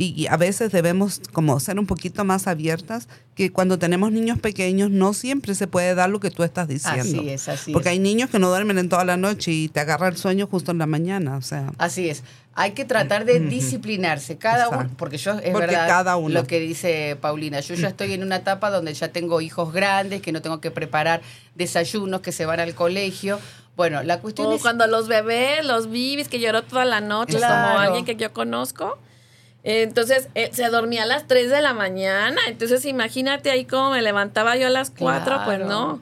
[0.00, 4.90] y, a veces debemos como ser un poquito más abiertas, que cuando tenemos niños pequeños
[4.90, 7.02] no siempre se puede dar lo que tú estás diciendo.
[7.02, 9.80] Así es, así Porque hay niños que no duermen en toda la noche y te
[9.80, 11.72] agarra el sueño justo en la mañana, o sea.
[11.78, 12.22] Así es.
[12.60, 16.34] Hay que tratar de disciplinarse cada uno, porque yo es verdad cada uno.
[16.34, 20.20] lo que dice Paulina, yo ya estoy en una etapa donde ya tengo hijos grandes,
[20.22, 21.20] que no tengo que preparar
[21.54, 23.38] desayunos, que se van al colegio.
[23.76, 24.60] Bueno, la cuestión es...
[24.60, 28.98] cuando los bebés, los bibis que lloró toda la noche, como alguien que yo conozco,
[29.64, 32.40] entonces eh, se dormía a las 3 de la mañana.
[32.48, 36.00] Entonces imagínate ahí cómo me levantaba yo a las 4, pues no.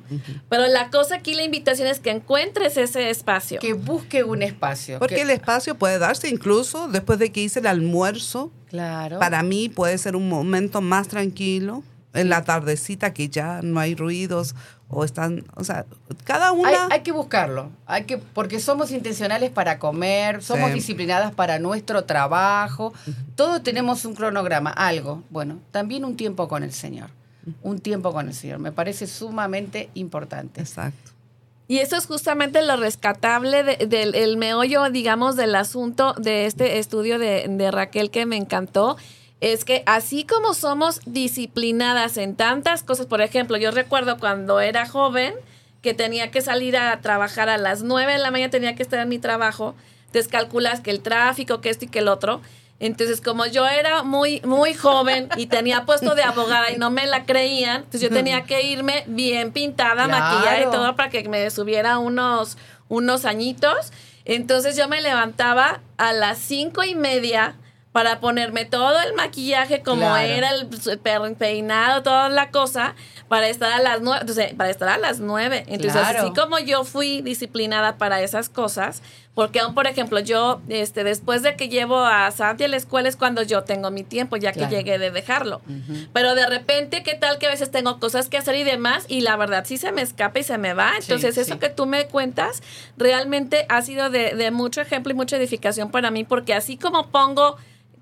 [0.49, 3.59] Pero la cosa aquí, la invitación es que encuentres ese espacio.
[3.61, 4.99] Que busque un espacio.
[4.99, 9.21] Porque el espacio puede darse incluso después de que hice el almuerzo Claro.
[9.21, 11.85] Para mí puede ser un momento más tranquilo,
[12.17, 14.55] en la tardecita que ya no hay ruidos
[14.89, 15.85] o están, o sea,
[16.25, 16.89] cada una...
[16.91, 22.93] Hay, que buscarlo, hay que, porque somos intencionales para comer, somos disciplinadas para nuestro trabajo,
[23.35, 27.11] todos tenemos un cronograma, algo, bueno, también un tiempo con el Señor,
[27.63, 30.61] un tiempo con el Señor, me parece sumamente importante.
[30.61, 31.13] Exacto.
[31.69, 37.47] Y eso es justamente lo rescatable del meollo, digamos, del asunto de este estudio de,
[37.49, 38.97] de Raquel que me encantó
[39.41, 44.87] es que así como somos disciplinadas en tantas cosas, por ejemplo, yo recuerdo cuando era
[44.87, 45.35] joven
[45.83, 48.99] que tenía que salir a trabajar a las 9 de la mañana, tenía que estar
[48.99, 49.75] en mi trabajo,
[50.13, 52.41] descalculas que el tráfico, que esto y que el otro.
[52.79, 57.07] Entonces, como yo era muy, muy joven y tenía puesto de abogada y no me
[57.07, 61.49] la creían, entonces yo tenía que irme bien pintada, maquillada y todo para que me
[61.51, 63.93] subiera unos, unos añitos.
[64.25, 67.55] Entonces yo me levantaba a las cinco y media
[67.97, 72.95] para ponerme todo el maquillaje como era el peinado, toda la cosa,
[73.29, 75.65] para estar a las nueve, entonces, para estar a las nueve.
[75.67, 79.01] Entonces, así como yo fui disciplinada para esas cosas,
[79.35, 83.09] porque aún, por ejemplo, yo, este, después de que llevo a Santi a la escuela
[83.09, 85.63] es cuando yo tengo mi tiempo, ya que llegué de dejarlo.
[86.13, 89.07] Pero de repente, ¿qué tal que a veces tengo cosas que hacer y demás?
[89.09, 90.93] Y la verdad sí se me escapa y se me va.
[91.01, 92.63] Entonces, eso que tú me cuentas
[92.99, 97.07] realmente ha sido de, de mucho ejemplo y mucha edificación para mí, porque así como
[97.09, 97.57] pongo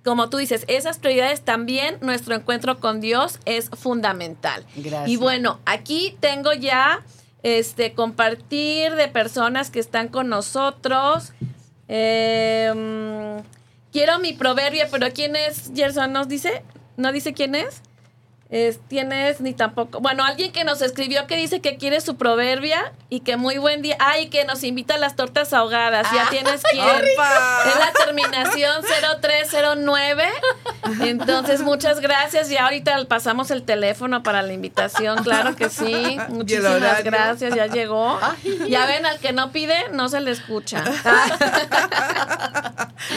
[0.04, 4.64] como tú dices, esas prioridades también, nuestro encuentro con Dios es fundamental.
[4.76, 5.08] Gracias.
[5.08, 7.02] Y bueno, aquí tengo ya
[7.42, 11.32] este compartir de personas que están con nosotros.
[11.88, 13.42] Em,
[13.92, 15.70] quiero mi proverbio, pero ¿quién es?
[15.74, 16.62] Gerson nos dice,
[16.96, 17.80] ¿no dice quién es?
[18.88, 19.98] Tienes ni tampoco.
[20.00, 23.82] Bueno, alguien que nos escribió que dice que quiere su proverbia y que muy buen
[23.82, 23.96] día.
[23.98, 26.06] Ay, que nos invita a las tortas ahogadas.
[26.14, 26.86] Ya ah, tienes quien.
[26.86, 28.84] Es la terminación
[29.20, 30.24] 0309.
[31.00, 32.48] Entonces, muchas gracias.
[32.50, 35.24] Y ahorita pasamos el teléfono para la invitación.
[35.24, 36.16] Claro que sí.
[36.28, 37.56] Muchísimas gracias.
[37.56, 38.20] Ya llegó.
[38.68, 40.84] Ya ven, al que no pide, no se le escucha.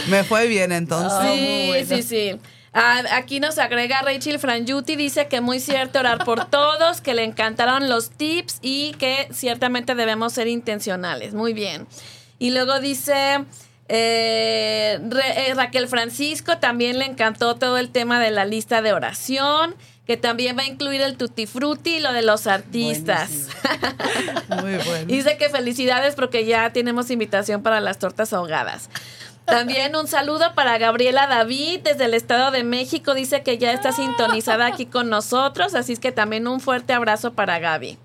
[0.08, 1.30] Me fue bien entonces.
[1.30, 2.40] sí, sí, sí.
[2.80, 7.24] Ah, aquí nos agrega Rachel Franjuti, dice que muy cierto orar por todos, que le
[7.24, 11.34] encantaron los tips y que ciertamente debemos ser intencionales.
[11.34, 11.88] Muy bien.
[12.38, 13.46] Y luego dice
[13.90, 19.76] eh, eh, Raquel Francisco, también le encantó todo el tema de la lista de oración
[20.08, 23.50] que también va a incluir el tutti frutti y lo de los artistas.
[24.48, 25.06] Muy bueno.
[25.06, 28.90] Dice que felicidades porque ya tenemos invitación para las tortas ahogadas.
[29.48, 33.14] También un saludo para Gabriela David desde el Estado de México.
[33.14, 37.32] Dice que ya está sintonizada aquí con nosotros, así es que también un fuerte abrazo
[37.34, 37.98] para Gaby.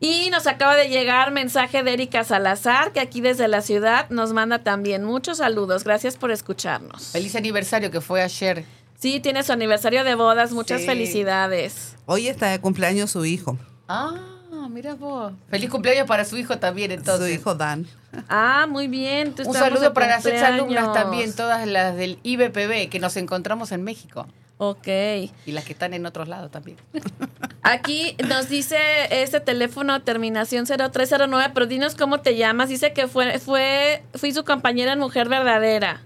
[0.00, 4.32] Y nos acaba de llegar mensaje de Erika Salazar, que aquí desde la ciudad nos
[4.32, 5.84] manda también muchos saludos.
[5.84, 7.08] Gracias por escucharnos.
[7.08, 8.64] Feliz aniversario que fue ayer.
[8.98, 10.52] Sí, tiene su aniversario de bodas.
[10.52, 11.96] Muchas felicidades.
[12.06, 13.58] Hoy está de cumpleaños su hijo.
[13.88, 14.31] Ah
[14.68, 15.32] mira vos.
[15.48, 17.26] Feliz cumpleaños para su hijo también, entonces.
[17.26, 17.86] Su hijo Dan.
[18.28, 19.34] Ah, muy bien.
[19.44, 24.26] Un saludo para las exalumnas también, todas las del IBPB, que nos encontramos en México.
[24.58, 24.86] Ok.
[24.86, 26.78] Y las que están en otros lados también.
[27.62, 28.76] Aquí nos dice
[29.10, 32.68] este teléfono, terminación 0309, pero dinos cómo te llamas.
[32.68, 36.02] Dice que fue, fue, fui su compañera en Mujer Verdadera.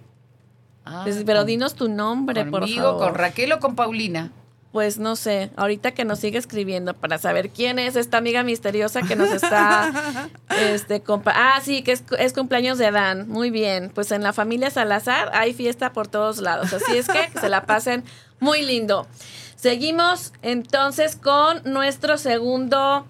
[0.87, 2.99] Ah, pues, pero dinos tu nombre, por favor.
[2.99, 4.33] ¿Con Raquel o con Paulina?
[4.77, 9.01] Pues no sé, ahorita que nos sigue escribiendo para saber quién es esta amiga misteriosa
[9.01, 10.29] que nos está,
[10.61, 15.31] este, ah, sí, que es, cumpleaños de Dan, muy bien, pues en la familia Salazar
[15.33, 18.05] hay fiesta por todos lados, así es que, que se la pasen
[18.39, 19.07] muy lindo.
[19.55, 23.07] Seguimos entonces con nuestro segundo,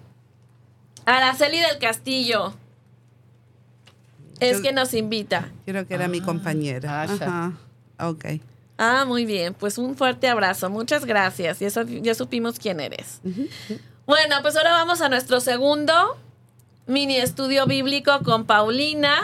[1.05, 2.55] Araceli del Castillo.
[4.39, 5.51] Es que nos invita.
[5.65, 7.03] Creo que era mi ah, compañera.
[7.03, 7.55] Ajá.
[7.99, 8.25] Ok.
[8.79, 9.55] Ah, muy bien.
[9.55, 10.69] Pues un fuerte abrazo.
[10.71, 11.59] Muchas gracias.
[11.61, 13.21] Ya, ya supimos quién eres.
[14.07, 16.17] Bueno, pues ahora vamos a nuestro segundo
[16.87, 19.21] mini estudio bíblico con Paulina.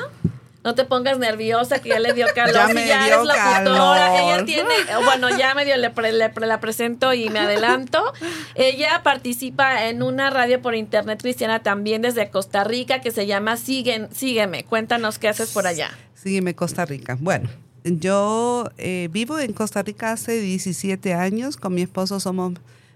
[0.65, 2.55] No te pongas nerviosa que ya le dio calor.
[2.55, 4.23] ya me ya dio locutora.
[4.23, 4.73] Ella tiene,
[5.05, 8.13] bueno, ya medio le, le, la presento y me adelanto.
[8.55, 13.57] Ella participa en una radio por internet cristiana también desde Costa Rica que se llama
[13.57, 14.65] Siguen, Sígueme.
[14.65, 15.91] Cuéntanos qué haces por allá.
[16.15, 17.17] Sígueme Costa Rica.
[17.19, 17.51] Bueno,
[17.85, 22.55] yo eh, vivo en Costa Rica hace 17 años, con mi esposo somos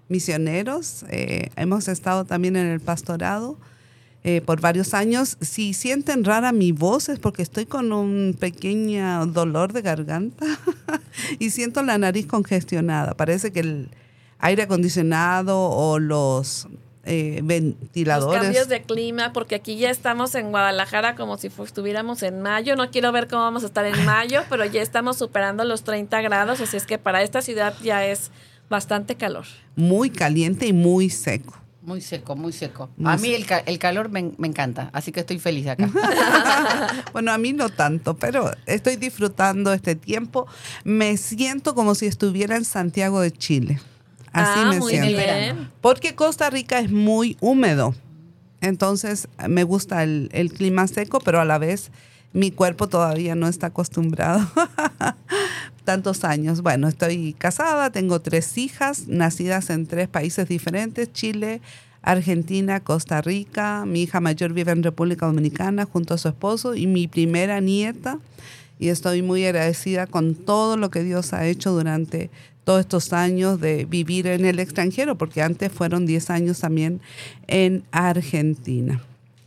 [0.09, 3.59] misioneros, eh, hemos estado también en el pastorado
[4.23, 5.37] eh, por varios años.
[5.41, 10.47] Si sienten rara mi voz es porque estoy con un pequeño dolor de garganta
[11.39, 13.15] y siento la nariz congestionada.
[13.15, 13.89] Parece que el
[14.39, 16.69] aire acondicionado o los
[17.07, 18.39] eh, ventiladores.
[18.39, 22.75] Los cambios de clima, porque aquí ya estamos en Guadalajara como si estuviéramos en mayo.
[22.75, 26.21] No quiero ver cómo vamos a estar en mayo, pero ya estamos superando los 30
[26.21, 28.33] grados, así es que para esta ciudad ya es
[28.69, 29.47] bastante calor.
[29.77, 31.57] Muy caliente y muy seco.
[31.83, 32.91] Muy seco, muy seco.
[33.05, 35.89] a mí el, el calor me, me, encanta, así que estoy feliz acá.
[37.13, 40.49] bueno, a mí no tanto, pero estoy disfrutando este tiempo.
[40.83, 43.79] Me siento como si estuviera en Santiago de Chile.
[44.37, 45.69] Así ah, me siento.
[45.81, 47.95] Porque Costa Rica es muy húmedo.
[48.61, 51.91] Entonces me gusta el, el clima seco, pero a la vez
[52.33, 54.47] mi cuerpo todavía no está acostumbrado.
[55.87, 56.61] tantos años.
[56.61, 61.63] Bueno, estoy casada, tengo tres hijas, nacidas en tres países diferentes, Chile,
[62.03, 63.87] Argentina, Costa Rica.
[63.87, 68.19] Mi hija mayor vive en República Dominicana junto a su esposo y mi primera nieta.
[68.79, 72.31] Y estoy muy agradecida con todo lo que Dios ha hecho durante
[72.67, 77.01] todos estos años de vivir en el extranjero, porque antes fueron 10 años también
[77.47, 79.01] en Argentina.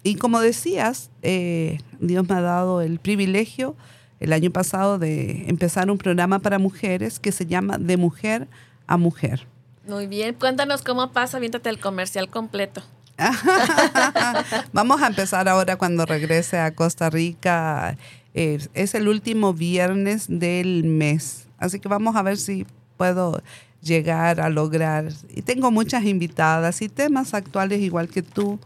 [0.03, 3.75] Y como decías, eh, Dios me ha dado el privilegio
[4.21, 8.47] el año pasado de empezar un programa para mujeres que se llama De Mujer
[8.87, 9.45] a Mujer.
[9.85, 12.81] Muy bien, cuéntanos cómo pasa, viéntate el comercial completo.
[14.71, 17.97] Vamos a empezar ahora cuando regrese a Costa Rica.
[18.33, 22.65] es el último viernes del mes, así que vamos a ver si
[22.99, 23.41] puedo
[23.81, 25.07] llegar a lograr.
[25.33, 28.59] Y tengo muchas invitadas y temas actuales igual que tú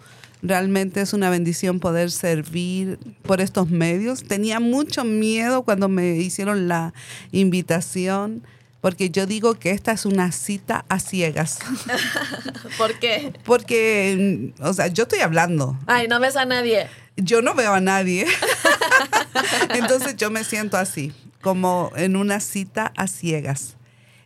[0.46, 4.24] Realmente es una bendición poder servir por estos medios.
[4.24, 6.94] Tenía mucho miedo cuando me hicieron la
[7.32, 8.44] invitación
[8.82, 11.60] porque yo digo que esta es una cita a ciegas.
[12.78, 13.32] ¿Por qué?
[13.46, 15.80] Porque, o sea, yo estoy hablando.
[15.88, 16.88] Ay, no ves a nadie.
[17.16, 18.26] Yo no veo a nadie.
[19.74, 23.78] Entonces yo me siento así, como en una cita a ciegas.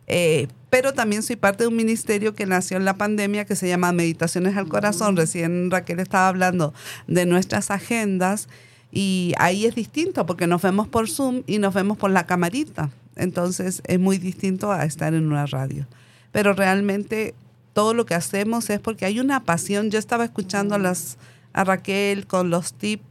[0.08, 3.68] Eh, pero también soy parte de un ministerio que nació en la pandemia que se
[3.68, 5.16] llama Meditaciones al Corazón.
[5.16, 6.74] Recién Raquel estaba hablando
[7.06, 8.48] de nuestras agendas
[8.90, 12.90] y ahí es distinto porque nos vemos por Zoom y nos vemos por la camarita.
[13.16, 15.86] Entonces es muy distinto a estar en una radio.
[16.32, 17.34] Pero realmente
[17.72, 19.90] todo lo que hacemos es porque hay una pasión.
[19.90, 21.16] Yo estaba escuchando a, las,
[21.52, 23.04] a Raquel con los tips.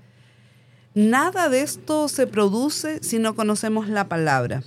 [0.93, 4.63] Nada de esto se produce si no conocemos la palabra.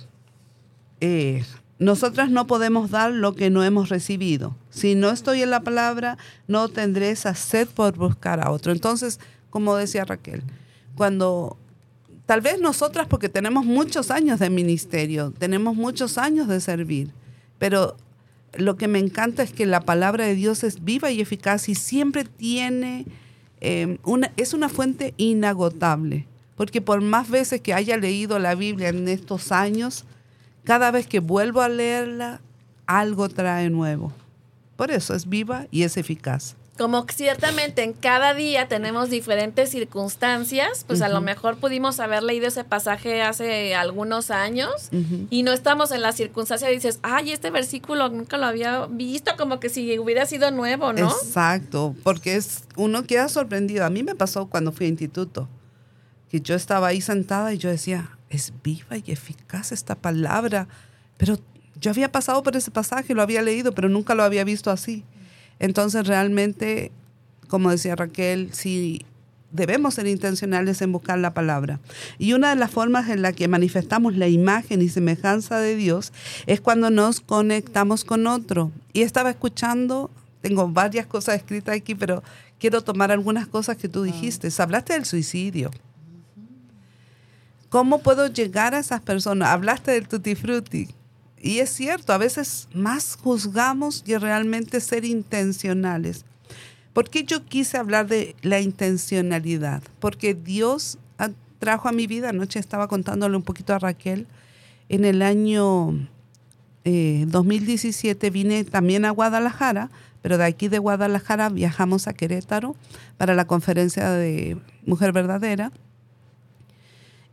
[1.01, 1.43] Eh,
[1.81, 4.55] nosotras no podemos dar lo que no hemos recibido.
[4.69, 8.71] Si no estoy en la palabra, no tendré esa sed por buscar a otro.
[8.71, 9.19] Entonces,
[9.49, 10.43] como decía Raquel,
[10.95, 11.57] cuando
[12.27, 17.13] tal vez nosotras, porque tenemos muchos años de ministerio, tenemos muchos años de servir,
[17.57, 17.97] pero
[18.53, 21.73] lo que me encanta es que la palabra de Dios es viva y eficaz y
[21.73, 23.07] siempre tiene
[23.59, 26.27] eh, una, es una fuente inagotable.
[26.55, 30.05] Porque por más veces que haya leído la Biblia en estos años,
[30.63, 32.41] cada vez que vuelvo a leerla,
[32.85, 34.13] algo trae nuevo.
[34.75, 36.55] Por eso es viva y es eficaz.
[36.77, 42.47] Como ciertamente en cada día tenemos diferentes circunstancias, pues a lo mejor pudimos haber leído
[42.47, 44.89] ese pasaje hace algunos años
[45.29, 49.33] y no estamos en la circunstancia y dices, ay, este versículo nunca lo había visto,
[49.37, 51.11] como que si hubiera sido nuevo, ¿no?
[51.11, 53.85] Exacto, porque es uno queda sorprendido.
[53.85, 55.47] A mí me pasó cuando fui a instituto,
[56.29, 60.67] que yo estaba ahí sentada y yo decía, es viva y eficaz esta palabra.
[61.17, 61.37] Pero
[61.79, 65.03] yo había pasado por ese pasaje, lo había leído, pero nunca lo había visto así.
[65.59, 66.91] Entonces realmente,
[67.47, 69.05] como decía Raquel, sí
[69.51, 71.79] debemos ser intencionales en buscar la palabra.
[72.17, 76.13] Y una de las formas en la que manifestamos la imagen y semejanza de Dios
[76.47, 78.71] es cuando nos conectamos con otro.
[78.93, 80.09] Y estaba escuchando,
[80.41, 82.23] tengo varias cosas escritas aquí, pero
[82.59, 84.05] quiero tomar algunas cosas que tú ah.
[84.05, 84.49] dijiste.
[84.57, 85.71] Hablaste del suicidio.
[87.71, 89.47] ¿Cómo puedo llegar a esas personas?
[89.47, 90.89] Hablaste del tutti frutti.
[91.41, 96.25] Y es cierto, a veces más juzgamos que realmente ser intencionales.
[96.91, 99.81] ¿Por qué yo quise hablar de la intencionalidad?
[100.01, 100.97] Porque Dios
[101.59, 104.27] trajo a mi vida, anoche estaba contándole un poquito a Raquel,
[104.89, 105.93] en el año
[106.83, 109.89] 2017 eh, vine también a Guadalajara,
[110.21, 112.75] pero de aquí de Guadalajara viajamos a Querétaro
[113.17, 115.71] para la conferencia de Mujer Verdadera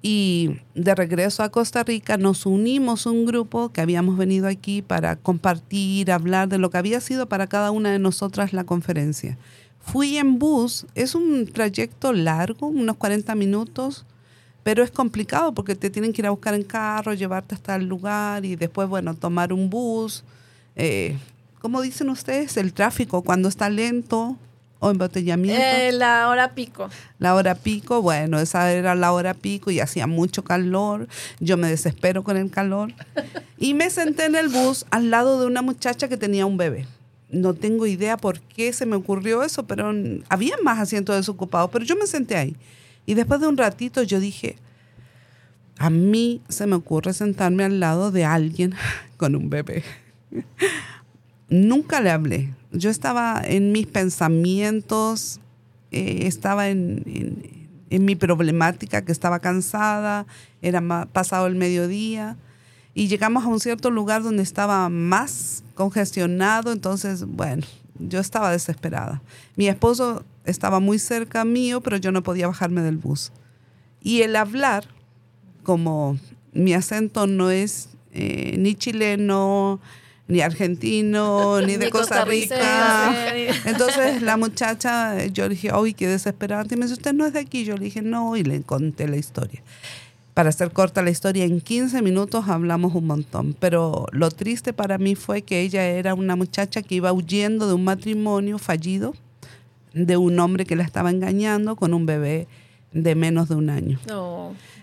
[0.00, 5.16] y de regreso a Costa Rica nos unimos un grupo que habíamos venido aquí para
[5.16, 9.36] compartir, hablar de lo que había sido para cada una de nosotras la conferencia.
[9.80, 14.04] Fui en bus, es un trayecto largo, unos 40 minutos,
[14.62, 17.86] pero es complicado porque te tienen que ir a buscar en carro, llevarte hasta el
[17.86, 20.24] lugar y después, bueno, tomar un bus.
[20.76, 21.16] Eh,
[21.60, 22.56] ¿Cómo dicen ustedes?
[22.56, 24.36] El tráfico cuando está lento,
[24.80, 25.60] o embotellamiento?
[25.62, 26.88] Eh, la hora pico.
[27.18, 31.08] La hora pico, bueno, esa era la hora pico y hacía mucho calor.
[31.40, 32.92] Yo me desespero con el calor.
[33.60, 36.86] Y me senté en el bus al lado de una muchacha que tenía un bebé.
[37.28, 39.92] no tengo idea por qué se me ocurrió eso, pero
[40.28, 42.56] había más asientos desocupados, pero yo me senté ahí.
[43.04, 44.56] Y después de un ratito yo dije,
[45.78, 48.74] a mí se me ocurre sentarme al lado de alguien
[49.16, 49.82] con un bebé.
[51.48, 52.50] Nunca le hablé.
[52.72, 55.40] Yo estaba en mis pensamientos,
[55.90, 57.58] eh, estaba en,
[57.90, 60.26] mi problemática, que estaba cansada,
[60.60, 62.36] era pasado el mediodía
[62.94, 67.64] y llegamos a un cierto lugar donde estaba más congestionado, entonces, bueno,
[67.98, 69.22] yo estaba desesperada.
[69.56, 73.32] Mi esposo estaba muy cerca mío, pero yo no podía bajarme del bus.
[74.02, 74.84] Y el hablar,
[75.62, 76.18] como
[76.52, 79.80] mi acento no es eh, ni chileno,
[80.28, 83.34] ni argentino, ni de Costa Rica.
[83.64, 86.64] Entonces la muchacha, yo le dije, uy, qué desesperada.
[86.70, 87.64] Y me dice, ¿usted no es de aquí?
[87.64, 89.62] Yo le dije, no, y le conté la historia.
[90.34, 94.96] Para hacer corta la historia, en 15 minutos hablamos un montón, pero lo triste para
[94.96, 99.14] mí fue que ella era una muchacha que iba huyendo de un matrimonio fallido,
[99.94, 102.46] de un hombre que la estaba engañando con un bebé
[102.92, 103.98] de menos de un año.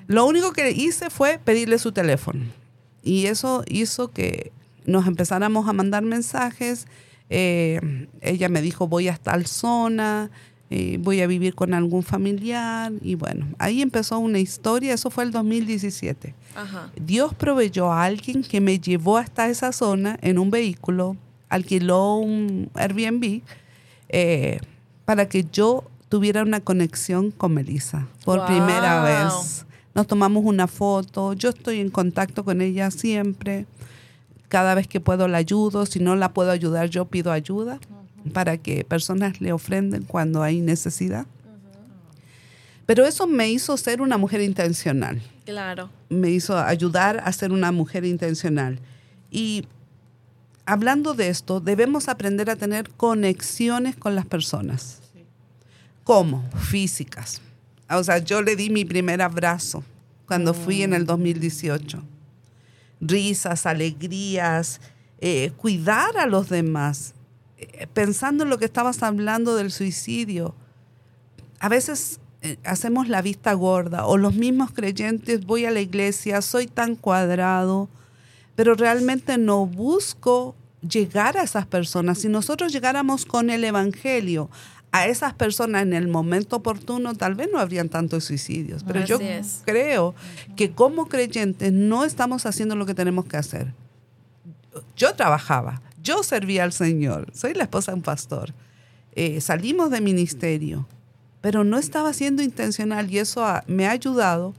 [0.08, 2.43] Lo único que hice fue pedirle su teléfono
[3.02, 4.52] y eso hizo que
[4.86, 6.88] nos empezáramos a mandar mensajes.
[7.29, 10.29] Eh, ella me dijo, voy a tal zona,
[10.69, 12.91] eh, voy a vivir con algún familiar.
[13.01, 16.33] Y bueno, ahí empezó una historia, eso fue el 2017.
[17.01, 21.17] Dios proveyó a alguien que me llevó hasta esa zona en un vehículo,
[21.49, 23.41] alquiló un Airbnb
[24.09, 24.59] eh,
[25.05, 29.65] para que yo tuviera una conexión con Melissa por primera vez.
[29.93, 33.65] Nos tomamos una foto, yo estoy en contacto con ella siempre
[34.48, 37.80] cada vez que puedo la ayudo, si no la puedo ayudar yo pido ayuda
[38.34, 41.26] para que personas le ofrenden cuando hay necesidad.
[42.86, 45.22] Pero eso me hizo ser una mujer intencional.
[45.46, 45.89] Claro.
[46.10, 48.80] Me hizo ayudar a ser una mujer intencional.
[49.32, 49.68] Y
[50.66, 55.02] hablando de esto, debemos aprender a tener conexiones con las personas.
[56.04, 56.48] ¿Cómo?
[56.60, 57.41] Físicas.
[57.89, 59.84] O sea, yo le di mi primer abrazo
[60.28, 62.14] cuando fui en el 2018 mm
[63.02, 64.82] risas, alegrías,
[65.20, 67.14] eh, cuidar a los demás.
[67.58, 70.56] Eh, pensando en lo que estabas hablando del suicidio,
[71.60, 76.41] a veces eh, hacemos la vista gorda o los mismos creyentes, voy a la iglesia,
[76.41, 77.89] soy tan cuadrado,
[78.56, 80.56] pero realmente no busco
[80.88, 82.20] llegar a esas personas.
[82.20, 84.50] Si nosotros llegáramos con el Evangelio
[84.96, 88.86] a esas personas en el momento oportuno, tal vez no habrían tantos suicidios.
[88.86, 89.20] Pero yo
[89.66, 90.16] creo
[90.56, 93.74] que como creyentes no estamos haciendo lo que tenemos que hacer.
[94.96, 98.54] Yo trabajaba, yo servía al Señor, soy la esposa de un pastor.
[99.16, 100.88] Eh, salimos de ministerio,
[101.41, 104.54] pero no estaba siendo intencional y eso me ha ayudado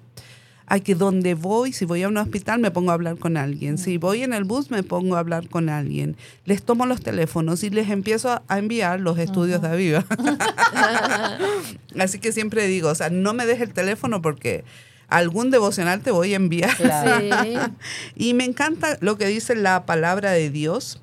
[0.67, 3.79] a que donde voy, si voy a un hospital, me pongo a hablar con alguien.
[3.79, 6.17] Si voy en el bus, me pongo a hablar con alguien.
[6.45, 10.05] Les tomo los teléfonos y les empiezo a enviar los estudios de Aviva.
[11.99, 14.65] Así que siempre digo, o sea, no me dejes el teléfono porque
[15.09, 16.77] algún devocional te voy a enviar.
[18.17, 21.01] y me encanta lo que dice la palabra de Dios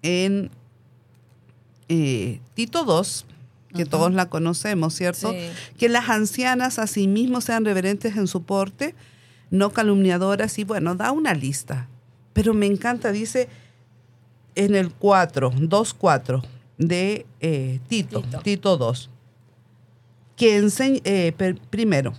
[0.00, 0.50] en
[1.88, 3.26] eh, Tito 2,
[3.74, 5.34] que todos la conocemos, ¿cierto?
[5.78, 8.94] Que las ancianas asimismo sean reverentes en su porte,
[9.50, 11.88] no calumniadoras, y bueno, da una lista.
[12.32, 13.48] Pero me encanta, dice
[14.54, 16.42] en el 4, 2.4
[16.78, 19.10] de eh, Tito, Tito, 2,
[20.36, 21.32] que enseñe, eh,
[21.70, 22.14] primero,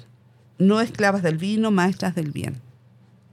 [0.57, 2.61] no esclavas del vino, maestras del bien.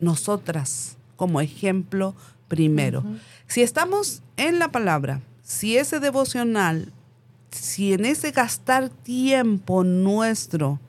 [0.01, 2.15] Nosotras, como ejemplo,
[2.49, 3.05] primero.
[3.47, 6.93] Si estamos en la palabra, si ese devocional
[7.51, 10.81] si en ese gastar tiempo nuestro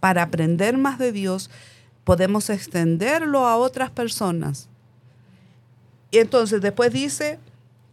[0.00, 1.50] para aprender más de Dios,
[2.04, 4.68] podemos extenderlo a otras personas.
[6.10, 7.38] Y entonces después dice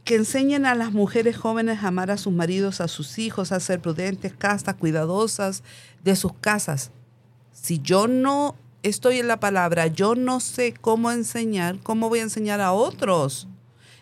[0.03, 3.59] que enseñen a las mujeres jóvenes a amar a sus maridos, a sus hijos, a
[3.59, 5.63] ser prudentes, castas, cuidadosas
[6.03, 6.91] de sus casas.
[7.51, 12.23] Si yo no estoy en la palabra, yo no sé cómo enseñar, ¿cómo voy a
[12.23, 13.47] enseñar a otros?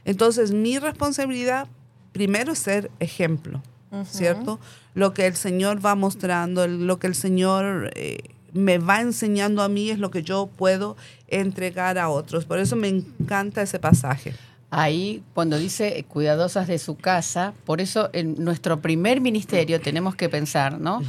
[0.06, 1.68] Entonces mi responsabilidad
[2.12, 3.62] primero es ser ejemplo.
[4.04, 4.60] ¿Cierto?
[4.94, 8.18] Lo que el Señor va mostrando, lo que el Señor eh,
[8.54, 10.96] me va enseñando a mí es lo que yo puedo
[11.28, 12.46] entregar a otros.
[12.46, 14.34] Por eso me encanta ese pasaje.
[14.72, 20.30] Ahí, cuando dice cuidadosas de su casa, por eso en nuestro primer ministerio tenemos que
[20.30, 21.02] pensar, ¿no?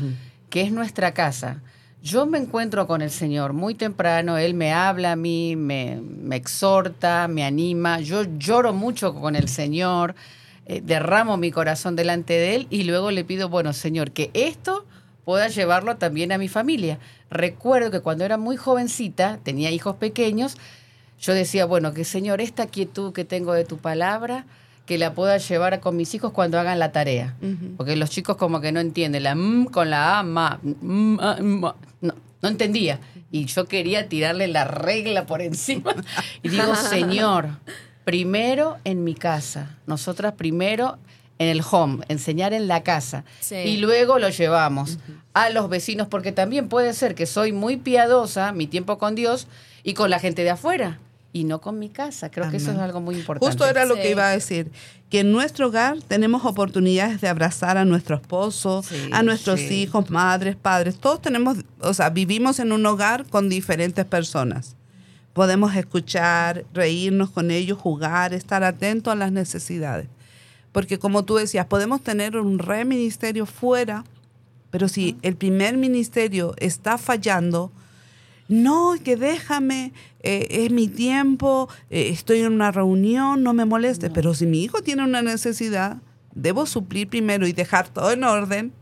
[0.50, 1.62] Que es nuestra casa.
[2.02, 6.36] Yo me encuentro con el Señor muy temprano, Él me habla a mí, me, me
[6.36, 10.14] exhorta, me anima, yo lloro mucho con el Señor,
[10.66, 14.84] eh, derramo mi corazón delante de Él y luego le pido, bueno, Señor, que esto
[15.24, 16.98] pueda llevarlo también a mi familia.
[17.30, 20.56] Recuerdo que cuando era muy jovencita, tenía hijos pequeños,
[21.20, 24.46] yo decía, bueno, que Señor, esta quietud que tengo de tu palabra,
[24.86, 27.34] que la pueda llevar con mis hijos cuando hagan la tarea.
[27.76, 32.48] Porque los chicos como que no entienden la m con la a, ma, no, no
[32.48, 33.00] entendía.
[33.32, 35.94] Y yo quería tirarle la regla por encima.
[36.42, 37.48] Y digo, Señor,
[38.06, 40.96] primero en mi casa, nosotras primero
[41.40, 43.24] en el home, enseñar en la casa.
[43.50, 44.98] Y luego lo llevamos
[45.34, 49.48] a los vecinos, porque también puede ser que soy muy piadosa, mi tiempo con Dios,
[49.82, 51.00] y con la gente de afuera
[51.32, 52.30] y no con mi casa.
[52.30, 53.44] Creo que eso es algo muy importante.
[53.44, 54.70] Justo era lo que iba a decir,
[55.10, 60.54] que en nuestro hogar tenemos oportunidades de abrazar a nuestro esposo, a nuestros hijos, madres,
[60.54, 60.96] padres.
[60.96, 64.75] Todos tenemos, o sea, vivimos en un hogar con diferentes personas.
[65.36, 70.08] Podemos escuchar, reírnos con ellos, jugar, estar atentos a las necesidades.
[70.72, 74.02] Porque como tú decías, podemos tener un re ministerio fuera,
[74.70, 77.70] pero si el primer ministerio está fallando,
[78.48, 84.08] no, que déjame, eh, es mi tiempo, eh, estoy en una reunión, no me moleste.
[84.08, 85.98] Pero si mi hijo tiene una necesidad,
[86.34, 88.72] debo suplir primero y dejar todo en orden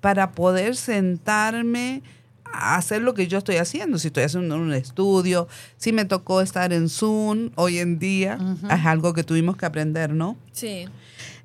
[0.00, 2.04] para poder sentarme
[2.52, 3.98] hacer lo que yo estoy haciendo.
[3.98, 8.38] Si estoy haciendo un estudio, si me tocó estar en Zoom hoy en día,
[8.70, 10.36] es algo que tuvimos que aprender, ¿no?
[10.52, 10.86] Sí.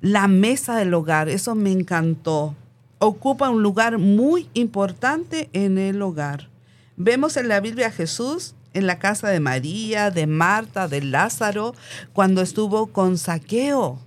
[0.00, 2.54] La mesa del hogar, eso me encantó.
[2.98, 6.48] Ocupa un lugar muy importante en el hogar.
[6.96, 11.74] Vemos en la Biblia a Jesús en la casa de María, de Marta, de Lázaro,
[12.12, 14.00] cuando estuvo con Saqueo.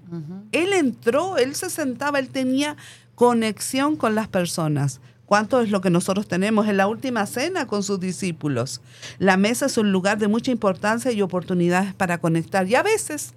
[0.51, 2.75] Él entró, él se sentaba, él tenía
[3.15, 4.99] conexión con las personas.
[5.27, 8.79] ¿Cuánto es lo que nosotros tenemos en la última cena con sus discípulos?
[9.19, 12.65] La mesa es un lugar de mucha importancia y oportunidades para conectar.
[12.65, 13.33] Y a veces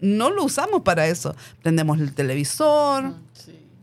[0.00, 1.36] no lo usamos para eso.
[1.60, 3.14] Prendemos el televisor ah,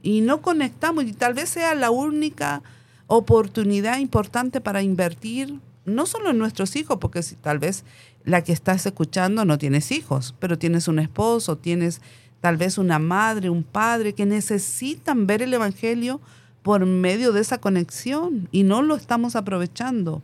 [0.02, 1.04] y no conectamos.
[1.04, 2.64] Y tal vez sea la única
[3.06, 7.84] oportunidad importante para invertir, no solo en nuestros hijos, porque si tal vez
[8.24, 12.02] la que estás escuchando no tienes hijos, pero tienes un esposo, tienes
[12.42, 16.22] tal vez una madre, un padre que necesitan ver el Evangelio
[16.62, 20.22] por medio de esa conexión y no lo estamos aprovechando.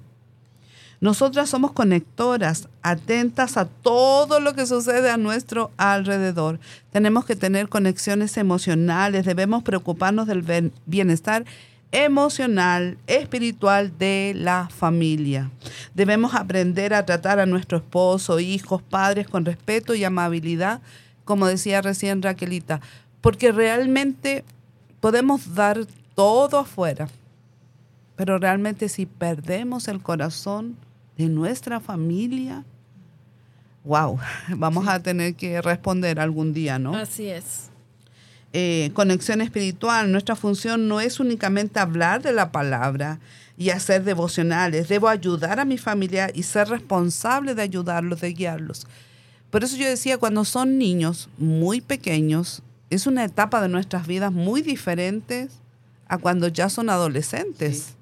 [1.02, 6.60] Nosotras somos conectoras, atentas a todo lo que sucede a nuestro alrededor.
[6.92, 11.46] Tenemos que tener conexiones emocionales, debemos preocuparnos del bienestar
[11.92, 15.52] emocional, espiritual de la familia.
[15.94, 20.82] Debemos aprender a tratar a nuestro esposo, hijos, padres con respeto y amabilidad,
[21.24, 22.82] como decía recién Raquelita,
[23.22, 24.44] porque realmente
[25.00, 27.07] podemos dar todo afuera,
[28.16, 30.78] pero realmente si perdemos el corazón
[31.18, 32.63] de nuestra familia,
[33.84, 34.18] wow,
[34.57, 36.95] vamos a tener que responder algún día, ¿no?
[36.95, 37.70] Así es.
[38.53, 40.11] Eh, conexión espiritual.
[40.11, 43.20] Nuestra función no es únicamente hablar de la palabra
[43.57, 44.88] y hacer devocionales.
[44.88, 48.88] Debo ayudar a mi familia y ser responsable de ayudarlos, de guiarlos.
[49.49, 54.32] Por eso yo decía, cuando son niños muy pequeños, es una etapa de nuestras vidas
[54.32, 55.49] muy diferente
[56.08, 57.95] a cuando ya son adolescentes.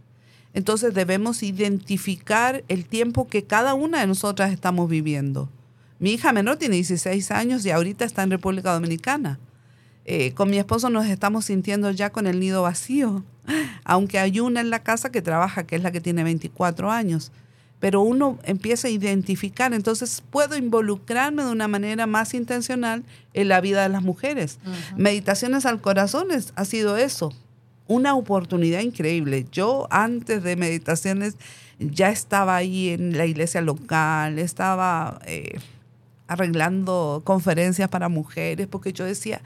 [0.54, 5.50] Entonces debemos identificar el tiempo que cada una de nosotras estamos viviendo.
[6.00, 9.40] Mi hija menor tiene 16 años y ahorita está en República Dominicana.
[10.06, 13.24] Eh, con mi esposo nos estamos sintiendo ya con el nido vacío,
[13.84, 17.32] aunque hay una en la casa que trabaja, que es la que tiene 24 años.
[17.80, 23.60] Pero uno empieza a identificar, entonces puedo involucrarme de una manera más intencional en la
[23.60, 24.60] vida de las mujeres.
[24.96, 27.34] Meditaciones al corazón ha sido eso,
[27.88, 29.46] una oportunidad increíble.
[29.52, 31.36] Yo antes de meditaciones
[31.80, 35.60] ya estaba ahí en la iglesia local, estaba eh,
[36.28, 39.42] arreglando conferencias para mujeres, porque yo decía,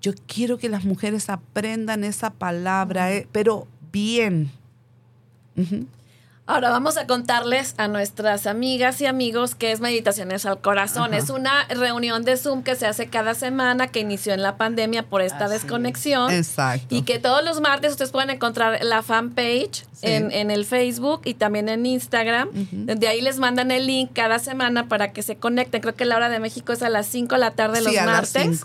[0.00, 4.50] yo quiero que las mujeres aprendan esa palabra, eh, pero bien.
[6.50, 11.14] Ahora vamos a contarles a nuestras amigas y amigos qué es Meditaciones al Corazón.
[11.14, 15.04] Es una reunión de Zoom que se hace cada semana, que inició en la pandemia
[15.04, 16.32] por esta desconexión.
[16.32, 16.92] Exacto.
[16.92, 21.68] Y que todos los martes ustedes pueden encontrar la fanpage en, el Facebook y también
[21.68, 22.48] en Instagram.
[22.72, 25.80] donde ahí les mandan el link cada semana para que se conecten.
[25.80, 28.64] Creo que la hora de México es a las 5 de la tarde los martes.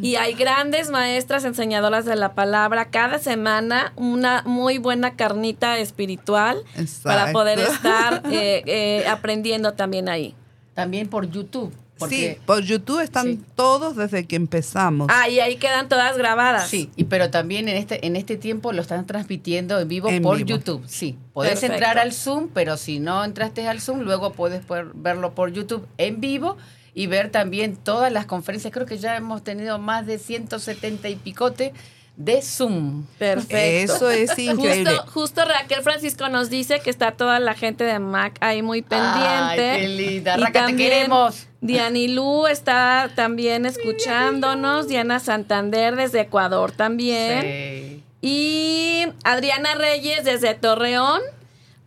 [0.00, 2.86] Y hay grandes maestras enseñadoras de la palabra.
[2.86, 6.62] Cada semana una muy buena carnita espiritual
[7.02, 10.34] para poder estar eh, eh, aprendiendo también ahí.
[10.74, 11.72] También por YouTube.
[12.08, 15.08] sí, por YouTube están todos desde que empezamos.
[15.10, 16.68] Ah, y ahí quedan todas grabadas.
[16.68, 20.44] Sí, y pero también en este en este tiempo lo están transmitiendo en vivo por
[20.44, 20.84] YouTube.
[20.86, 24.62] Sí, puedes entrar al Zoom, pero si no entraste al Zoom, luego puedes
[24.94, 26.56] verlo por YouTube en vivo
[26.96, 28.72] y ver también todas las conferencias.
[28.72, 31.74] Creo que ya hemos tenido más de 170 y picote
[32.16, 33.04] de Zoom.
[33.18, 33.56] Perfecto.
[33.56, 34.90] Eso es increíble.
[34.90, 38.82] Justo, justo, Raquel Francisco nos dice que está toda la gente de Mac ahí muy
[38.82, 39.70] pendiente.
[39.70, 40.36] Ay, qué linda.
[40.36, 41.46] Raquel, te queremos.
[41.60, 44.88] Dianilú está también escuchándonos.
[44.88, 47.42] Diana Santander desde Ecuador también.
[47.42, 48.02] Sí.
[48.22, 51.20] Y Adriana Reyes desde Torreón.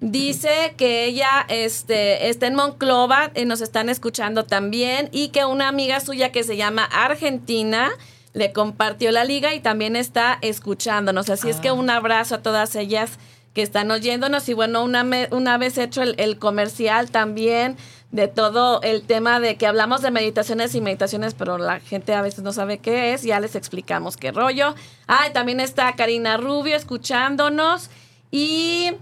[0.01, 5.67] Dice que ella este, está en Monclova, y nos están escuchando también, y que una
[5.67, 7.91] amiga suya que se llama Argentina
[8.33, 11.29] le compartió la liga y también está escuchándonos.
[11.29, 11.73] Así es que ah.
[11.73, 13.17] un abrazo a todas ellas
[13.53, 14.47] que están oyéndonos.
[14.49, 17.77] Y bueno, una, una vez hecho el, comercial también
[18.11, 22.21] de todo el tema de que hablamos de meditaciones y meditaciones, pero la gente a
[22.21, 24.75] veces no sabe qué es, ya les explicamos qué rollo.
[25.07, 27.89] Ah, también está Karina Rubio escuchándonos
[28.31, 28.93] y...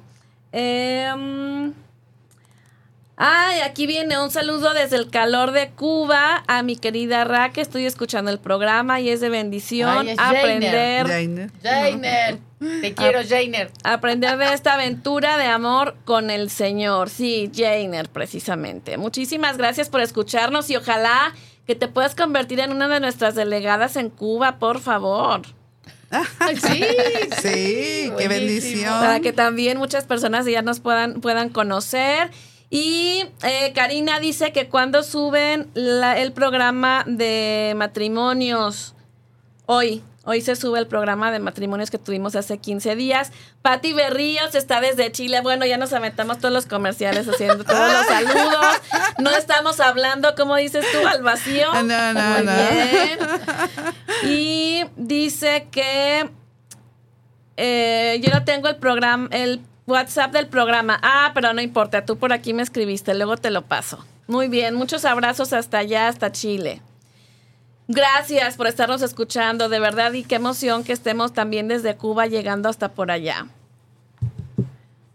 [0.53, 1.73] Eh,
[3.19, 7.61] Ay, aquí viene un saludo desde el calor de Cuba a mi querida Ra, que
[7.61, 11.07] estoy escuchando el programa y es de bendición aprender.
[11.63, 12.39] Jainer.
[12.81, 13.71] Te quiero, Jainer.
[13.83, 17.09] Aprender de esta aventura de amor con el Señor.
[17.09, 18.97] Sí, Jainer, precisamente.
[18.97, 21.33] Muchísimas gracias por escucharnos y ojalá
[21.65, 25.41] que te puedas convertir en una de nuestras delegadas en Cuba, por favor.
[26.61, 26.83] sí,
[27.41, 28.93] sí, qué bendición.
[28.99, 32.29] Para que también muchas personas ya nos puedan, puedan conocer.
[32.69, 38.93] Y eh, Karina dice que cuando suben el programa de matrimonios,
[39.65, 43.31] hoy, hoy se sube el programa de matrimonios que tuvimos hace 15 días.
[43.61, 45.39] Patti Berríos está desde Chile.
[45.39, 48.81] Bueno, ya nos aventamos todos los comerciales haciendo todos los saludos.
[49.19, 51.71] No estamos hablando, como dices tú, al vacío.
[51.83, 52.51] No, no, no.
[54.23, 56.29] Y dice que
[57.55, 60.99] eh, yo no tengo el programa, el WhatsApp del programa.
[61.01, 64.05] Ah, pero no importa, tú por aquí me escribiste, luego te lo paso.
[64.27, 66.81] Muy bien, muchos abrazos hasta allá, hasta Chile.
[67.87, 72.67] Gracias por estarnos escuchando, de verdad, y qué emoción que estemos también desde Cuba llegando
[72.67, 73.47] hasta por allá.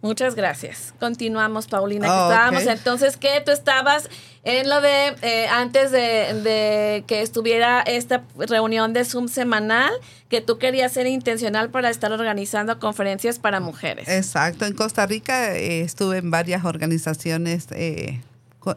[0.02, 0.92] Muchas gracias.
[0.98, 2.08] Continuamos, Paulina.
[2.08, 3.40] Que ah, estábamos entonces, ¿qué?
[3.44, 4.10] Tú estabas
[4.42, 9.92] en lo de, eh, antes de, que estuviera esta reunión de Zoom semanal,
[10.28, 14.08] que tú querías ser intencional para estar organizando conferencias para mujeres.
[14.08, 14.66] Exacto.
[14.66, 18.20] En Costa Rica eh, estuve en varias organizaciones eh,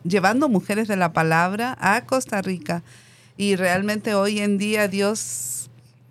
[0.04, 2.84] llevando mujeres de la palabra a Costa Rica.
[3.36, 5.55] Y realmente hoy en día Dios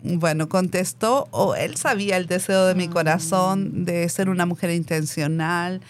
[0.05, 5.81] bueno, contestó, o él sabía el deseo de mi corazón de ser una mujer intencional.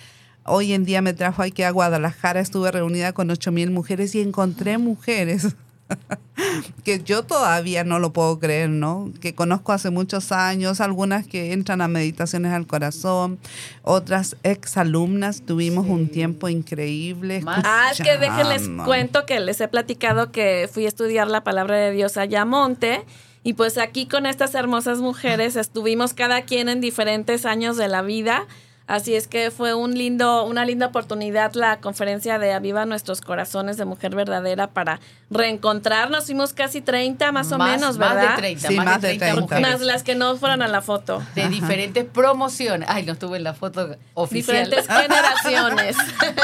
[0.44, 4.20] Hoy en día me trajo aquí a Guadalajara, estuve reunida con ocho mil mujeres y
[4.20, 5.56] encontré mujeres
[6.84, 9.10] que yo todavía no lo puedo creer, ¿no?
[9.20, 13.40] Que conozco hace muchos años, algunas que entran a meditaciones al corazón,
[13.82, 17.42] otras exalumnas, tuvimos un tiempo increíble.
[17.46, 21.76] Ah, es que déjenles cuento que les he platicado que fui a estudiar la palabra
[21.78, 23.04] de Dios a Yamonte
[23.44, 28.02] y pues aquí con estas hermosas mujeres estuvimos cada quien en diferentes años de la
[28.02, 28.46] vida
[28.86, 33.78] Así es que fue un lindo, una linda oportunidad la conferencia de Aviva Nuestros Corazones
[33.78, 36.26] de Mujer Verdadera para reencontrarnos.
[36.26, 38.24] Fuimos casi 30 más o menos, ¿verdad?
[38.24, 39.62] Más de 30, más, de 30, mujeres.
[39.62, 41.22] Más las que no fueron a la foto.
[41.34, 42.86] De diferentes promociones.
[42.90, 44.68] Ay, no estuve en la foto oficial.
[44.68, 45.96] Diferentes generaciones.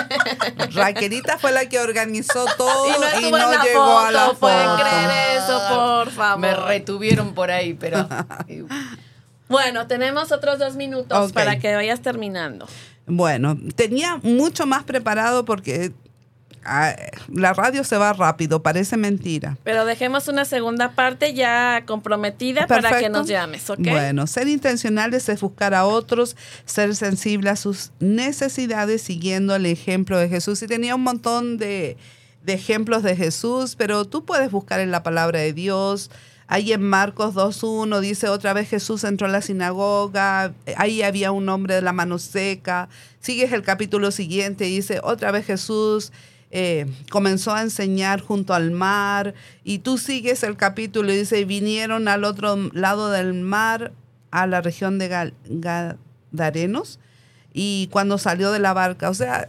[0.74, 2.86] Raquelita fue la que organizó todo
[3.20, 4.38] y no, llegó a la foto.
[4.38, 6.38] Pueden creer eso, por favor.
[6.40, 8.08] Me retuvieron por ahí, pero...
[9.50, 12.68] Bueno, tenemos otros dos minutos para que vayas terminando.
[13.06, 15.92] Bueno, tenía mucho más preparado porque
[16.64, 16.94] ah,
[17.34, 19.58] la radio se va rápido, parece mentira.
[19.64, 23.80] Pero dejemos una segunda parte ya comprometida para que nos llames, ¿ok?
[23.80, 30.16] Bueno, ser intencionales es buscar a otros, ser sensible a sus necesidades siguiendo el ejemplo
[30.16, 30.62] de Jesús.
[30.62, 31.96] Y tenía un montón de,
[32.44, 36.08] de ejemplos de Jesús, pero tú puedes buscar en la palabra de Dios,
[36.52, 41.48] Ahí en Marcos 2.1 dice otra vez Jesús entró a la sinagoga, ahí había un
[41.48, 42.88] hombre de la mano seca.
[43.20, 46.10] Sigues el capítulo siguiente y dice otra vez Jesús
[46.50, 49.34] eh, comenzó a enseñar junto al mar.
[49.62, 53.92] Y tú sigues el capítulo y dice, vinieron al otro lado del mar,
[54.32, 55.30] a la región de
[56.32, 56.98] Gadarenos.
[57.52, 59.48] Y cuando salió de la barca, o sea,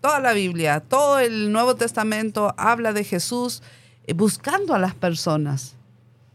[0.00, 3.62] toda la Biblia, todo el Nuevo Testamento habla de Jesús
[4.08, 5.75] eh, buscando a las personas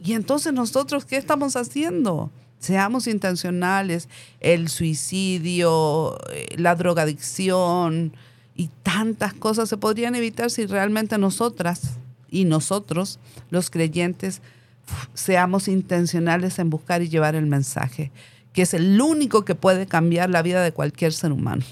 [0.04, 2.32] y entonces nosotros, ¿qué estamos haciendo?
[2.60, 4.10] Seamos intencionales.
[4.40, 8.14] El suicidio, eh, la drogadicción
[8.56, 11.98] y tantas cosas se podrían evitar si realmente nosotras
[12.30, 13.20] y nosotros,
[13.52, 14.42] los creyentes,
[15.14, 18.12] seamos intencionales en buscar y llevar el mensaje,
[18.54, 21.64] que es el único que puede cambiar la vida de cualquier ser humano.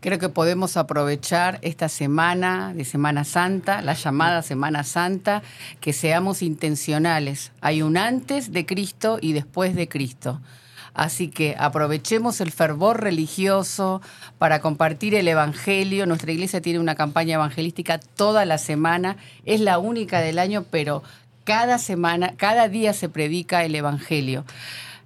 [0.00, 5.42] Creo que podemos aprovechar esta semana de Semana Santa, la llamada Semana Santa,
[5.80, 7.50] que seamos intencionales.
[7.60, 10.40] Hay un antes de Cristo y después de Cristo.
[10.94, 14.00] Así que aprovechemos el fervor religioso
[14.38, 16.06] para compartir el Evangelio.
[16.06, 19.16] Nuestra iglesia tiene una campaña evangelística toda la semana.
[19.44, 21.02] Es la única del año, pero
[21.42, 24.44] cada semana, cada día se predica el Evangelio.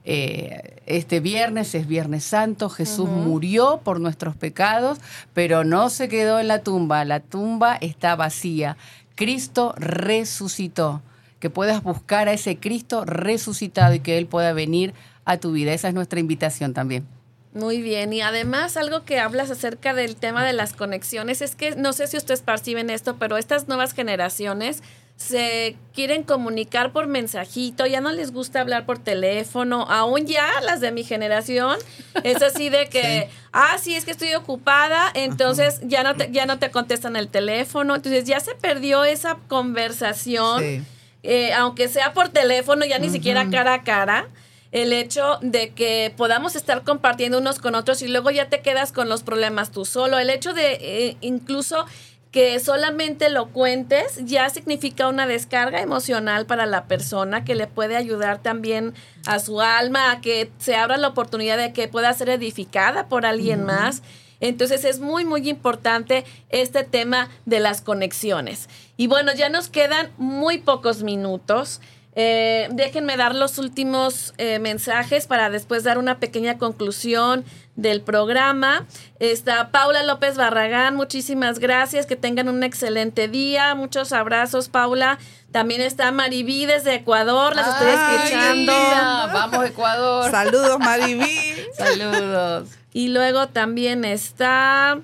[0.05, 4.98] Eh, este viernes es Viernes Santo, Jesús murió por nuestros pecados,
[5.32, 8.76] pero no se quedó en la tumba, la tumba está vacía.
[9.14, 11.03] Cristo resucitó,
[11.38, 14.94] que puedas buscar a ese Cristo resucitado y que Él pueda venir
[15.24, 15.72] a tu vida.
[15.72, 17.07] Esa es nuestra invitación también.
[17.55, 21.76] Muy bien, y además algo que hablas acerca del tema de las conexiones es que
[21.76, 24.82] no sé si ustedes perciben esto, pero estas nuevas generaciones
[25.16, 30.80] se quieren comunicar por mensajito, ya no les gusta hablar por teléfono, aún ya las
[30.80, 31.76] de mi generación,
[32.24, 36.46] es así de que, ah, sí, es que estoy ocupada, entonces ya no, te, ya
[36.46, 40.84] no te contestan el teléfono, entonces ya se perdió esa conversación,
[41.22, 44.28] eh, aunque sea por teléfono, ya ni siquiera cara a cara
[44.72, 48.90] el hecho de que podamos estar compartiendo unos con otros y luego ya te quedas
[48.90, 50.18] con los problemas tú solo.
[50.18, 51.84] El hecho de eh, incluso
[52.33, 57.95] que solamente lo cuentes ya significa una descarga emocional para la persona que le puede
[57.95, 58.95] ayudar también
[59.26, 63.26] a su alma, a que se abra la oportunidad de que pueda ser edificada por
[63.26, 64.03] alguien más.
[64.41, 68.68] Entonces es muy, muy importante este tema de las conexiones.
[68.97, 71.83] Y bueno, ya nos quedan muy pocos minutos.
[72.14, 77.44] Eh, déjenme dar los últimos eh, mensajes para después dar una pequeña conclusión
[77.74, 78.84] del programa.
[79.18, 85.18] Está Paula López Barragán, muchísimas gracias, que tengan un excelente día, muchos abrazos Paula.
[85.52, 88.72] También está Mariví desde Ecuador, las estoy escuchando.
[88.72, 90.30] Vamos Ecuador.
[90.30, 91.66] Saludos Mariví.
[91.78, 92.68] Saludos.
[92.92, 95.00] Y luego también está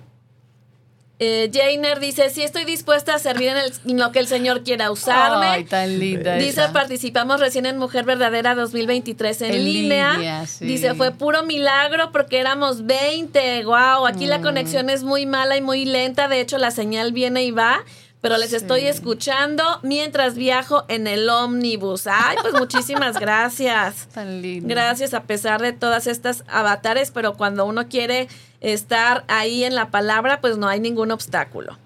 [1.20, 5.46] eh, Jainer dice, sí estoy dispuesta a servir en, lo que el Señor quiera usarme.
[5.46, 10.46] Ay, tan linda Dice, participamos recién en Mujer Verdadera 2023 en, línea.
[10.60, 13.64] Dice, fue puro milagro porque éramos 20.
[13.64, 14.42] Wow, aquí la mm.
[14.42, 16.28] conexión es muy mala y muy lenta.
[16.28, 17.84] De hecho, la señal viene y va
[18.20, 22.06] pero les estoy escuchando mientras viajo en el ómnibus.
[22.06, 24.08] Ay, pues muchísimas gracias.
[24.12, 24.68] Tan lindo.
[24.68, 28.28] Gracias a pesar de todas estas avatares, pero cuando uno quiere
[28.60, 31.78] estar ahí en la palabra, pues no hay ningún obstáculo.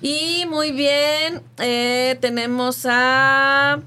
[0.00, 3.80] Y muy bien, eh, tenemos a...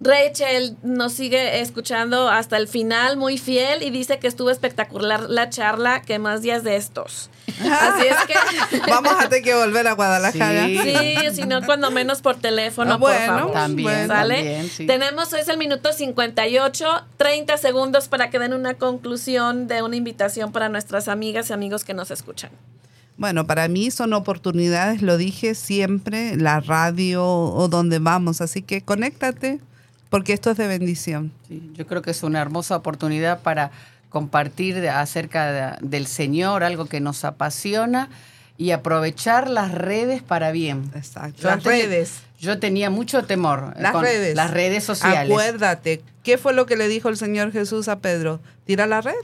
[0.00, 5.50] Rachel nos sigue escuchando hasta el final, muy fiel, y dice que estuvo espectacular la
[5.50, 7.28] charla, que más días de estos.
[7.60, 8.80] Así es que...
[8.90, 10.66] Vamos a tener que volver a Guadalajara.
[10.66, 13.52] Sí, si no, cuando menos por teléfono, ah, por favor.
[13.52, 14.70] También, ¿Sale?
[14.86, 16.86] Tenemos, es el minuto 58,
[17.18, 21.84] 30 segundos para que den una conclusión de una invitación para nuestras amigas y amigos
[21.84, 22.50] que nos escuchan.
[23.18, 28.80] Bueno, para mí son oportunidades, lo dije siempre, la radio o donde vamos, así que
[28.80, 29.60] conéctate,
[30.10, 31.32] porque esto es de bendición.
[31.48, 33.70] yo creo que es una hermosa oportunidad para
[34.10, 38.10] compartir acerca del Señor, algo que nos apasiona
[38.58, 40.90] y aprovechar las redes para bien.
[40.94, 41.46] Exacto.
[41.46, 42.20] las redes.
[42.38, 44.34] Yo tenía mucho temor las con redes.
[44.34, 45.30] las redes sociales.
[45.30, 48.40] Acuérdate, ¿qué fue lo que le dijo el Señor Jesús a Pedro?
[48.66, 49.14] Tira la red.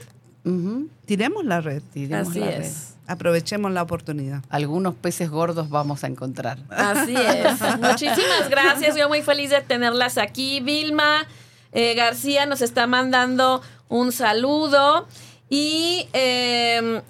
[1.05, 1.83] Tiremos la red.
[1.93, 2.96] Tiremos Así es.
[3.07, 4.43] Aprovechemos la oportunidad.
[4.49, 6.59] Algunos peces gordos vamos a encontrar.
[6.69, 7.59] Así es.
[7.79, 8.95] Muchísimas gracias.
[8.97, 10.59] Yo muy feliz de tenerlas aquí.
[10.59, 11.25] Vilma
[11.71, 15.07] eh, García nos está mandando un saludo.
[15.49, 17.01] Y eh,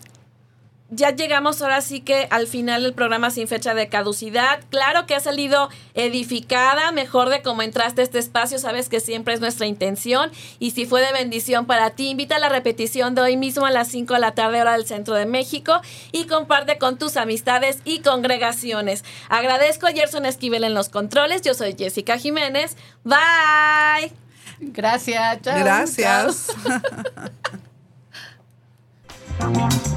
[0.90, 4.62] ya llegamos ahora sí que al final del programa sin fecha de caducidad.
[4.70, 9.34] Claro que ha salido edificada, mejor de cómo entraste a este espacio, sabes que siempre
[9.34, 10.32] es nuestra intención.
[10.60, 13.72] Y si fue de bendición para ti, invita a la repetición de hoy mismo a
[13.72, 15.82] las 5 de la tarde hora del Centro de México
[16.14, 19.04] y comparte con tus amistades y congregaciones.
[19.28, 21.42] Agradezco a Gerson Esquivel en los controles.
[21.42, 22.78] Yo soy Jessica Jiménez.
[23.04, 24.14] Bye.
[24.60, 25.42] Gracias.
[25.44, 26.48] Gracias.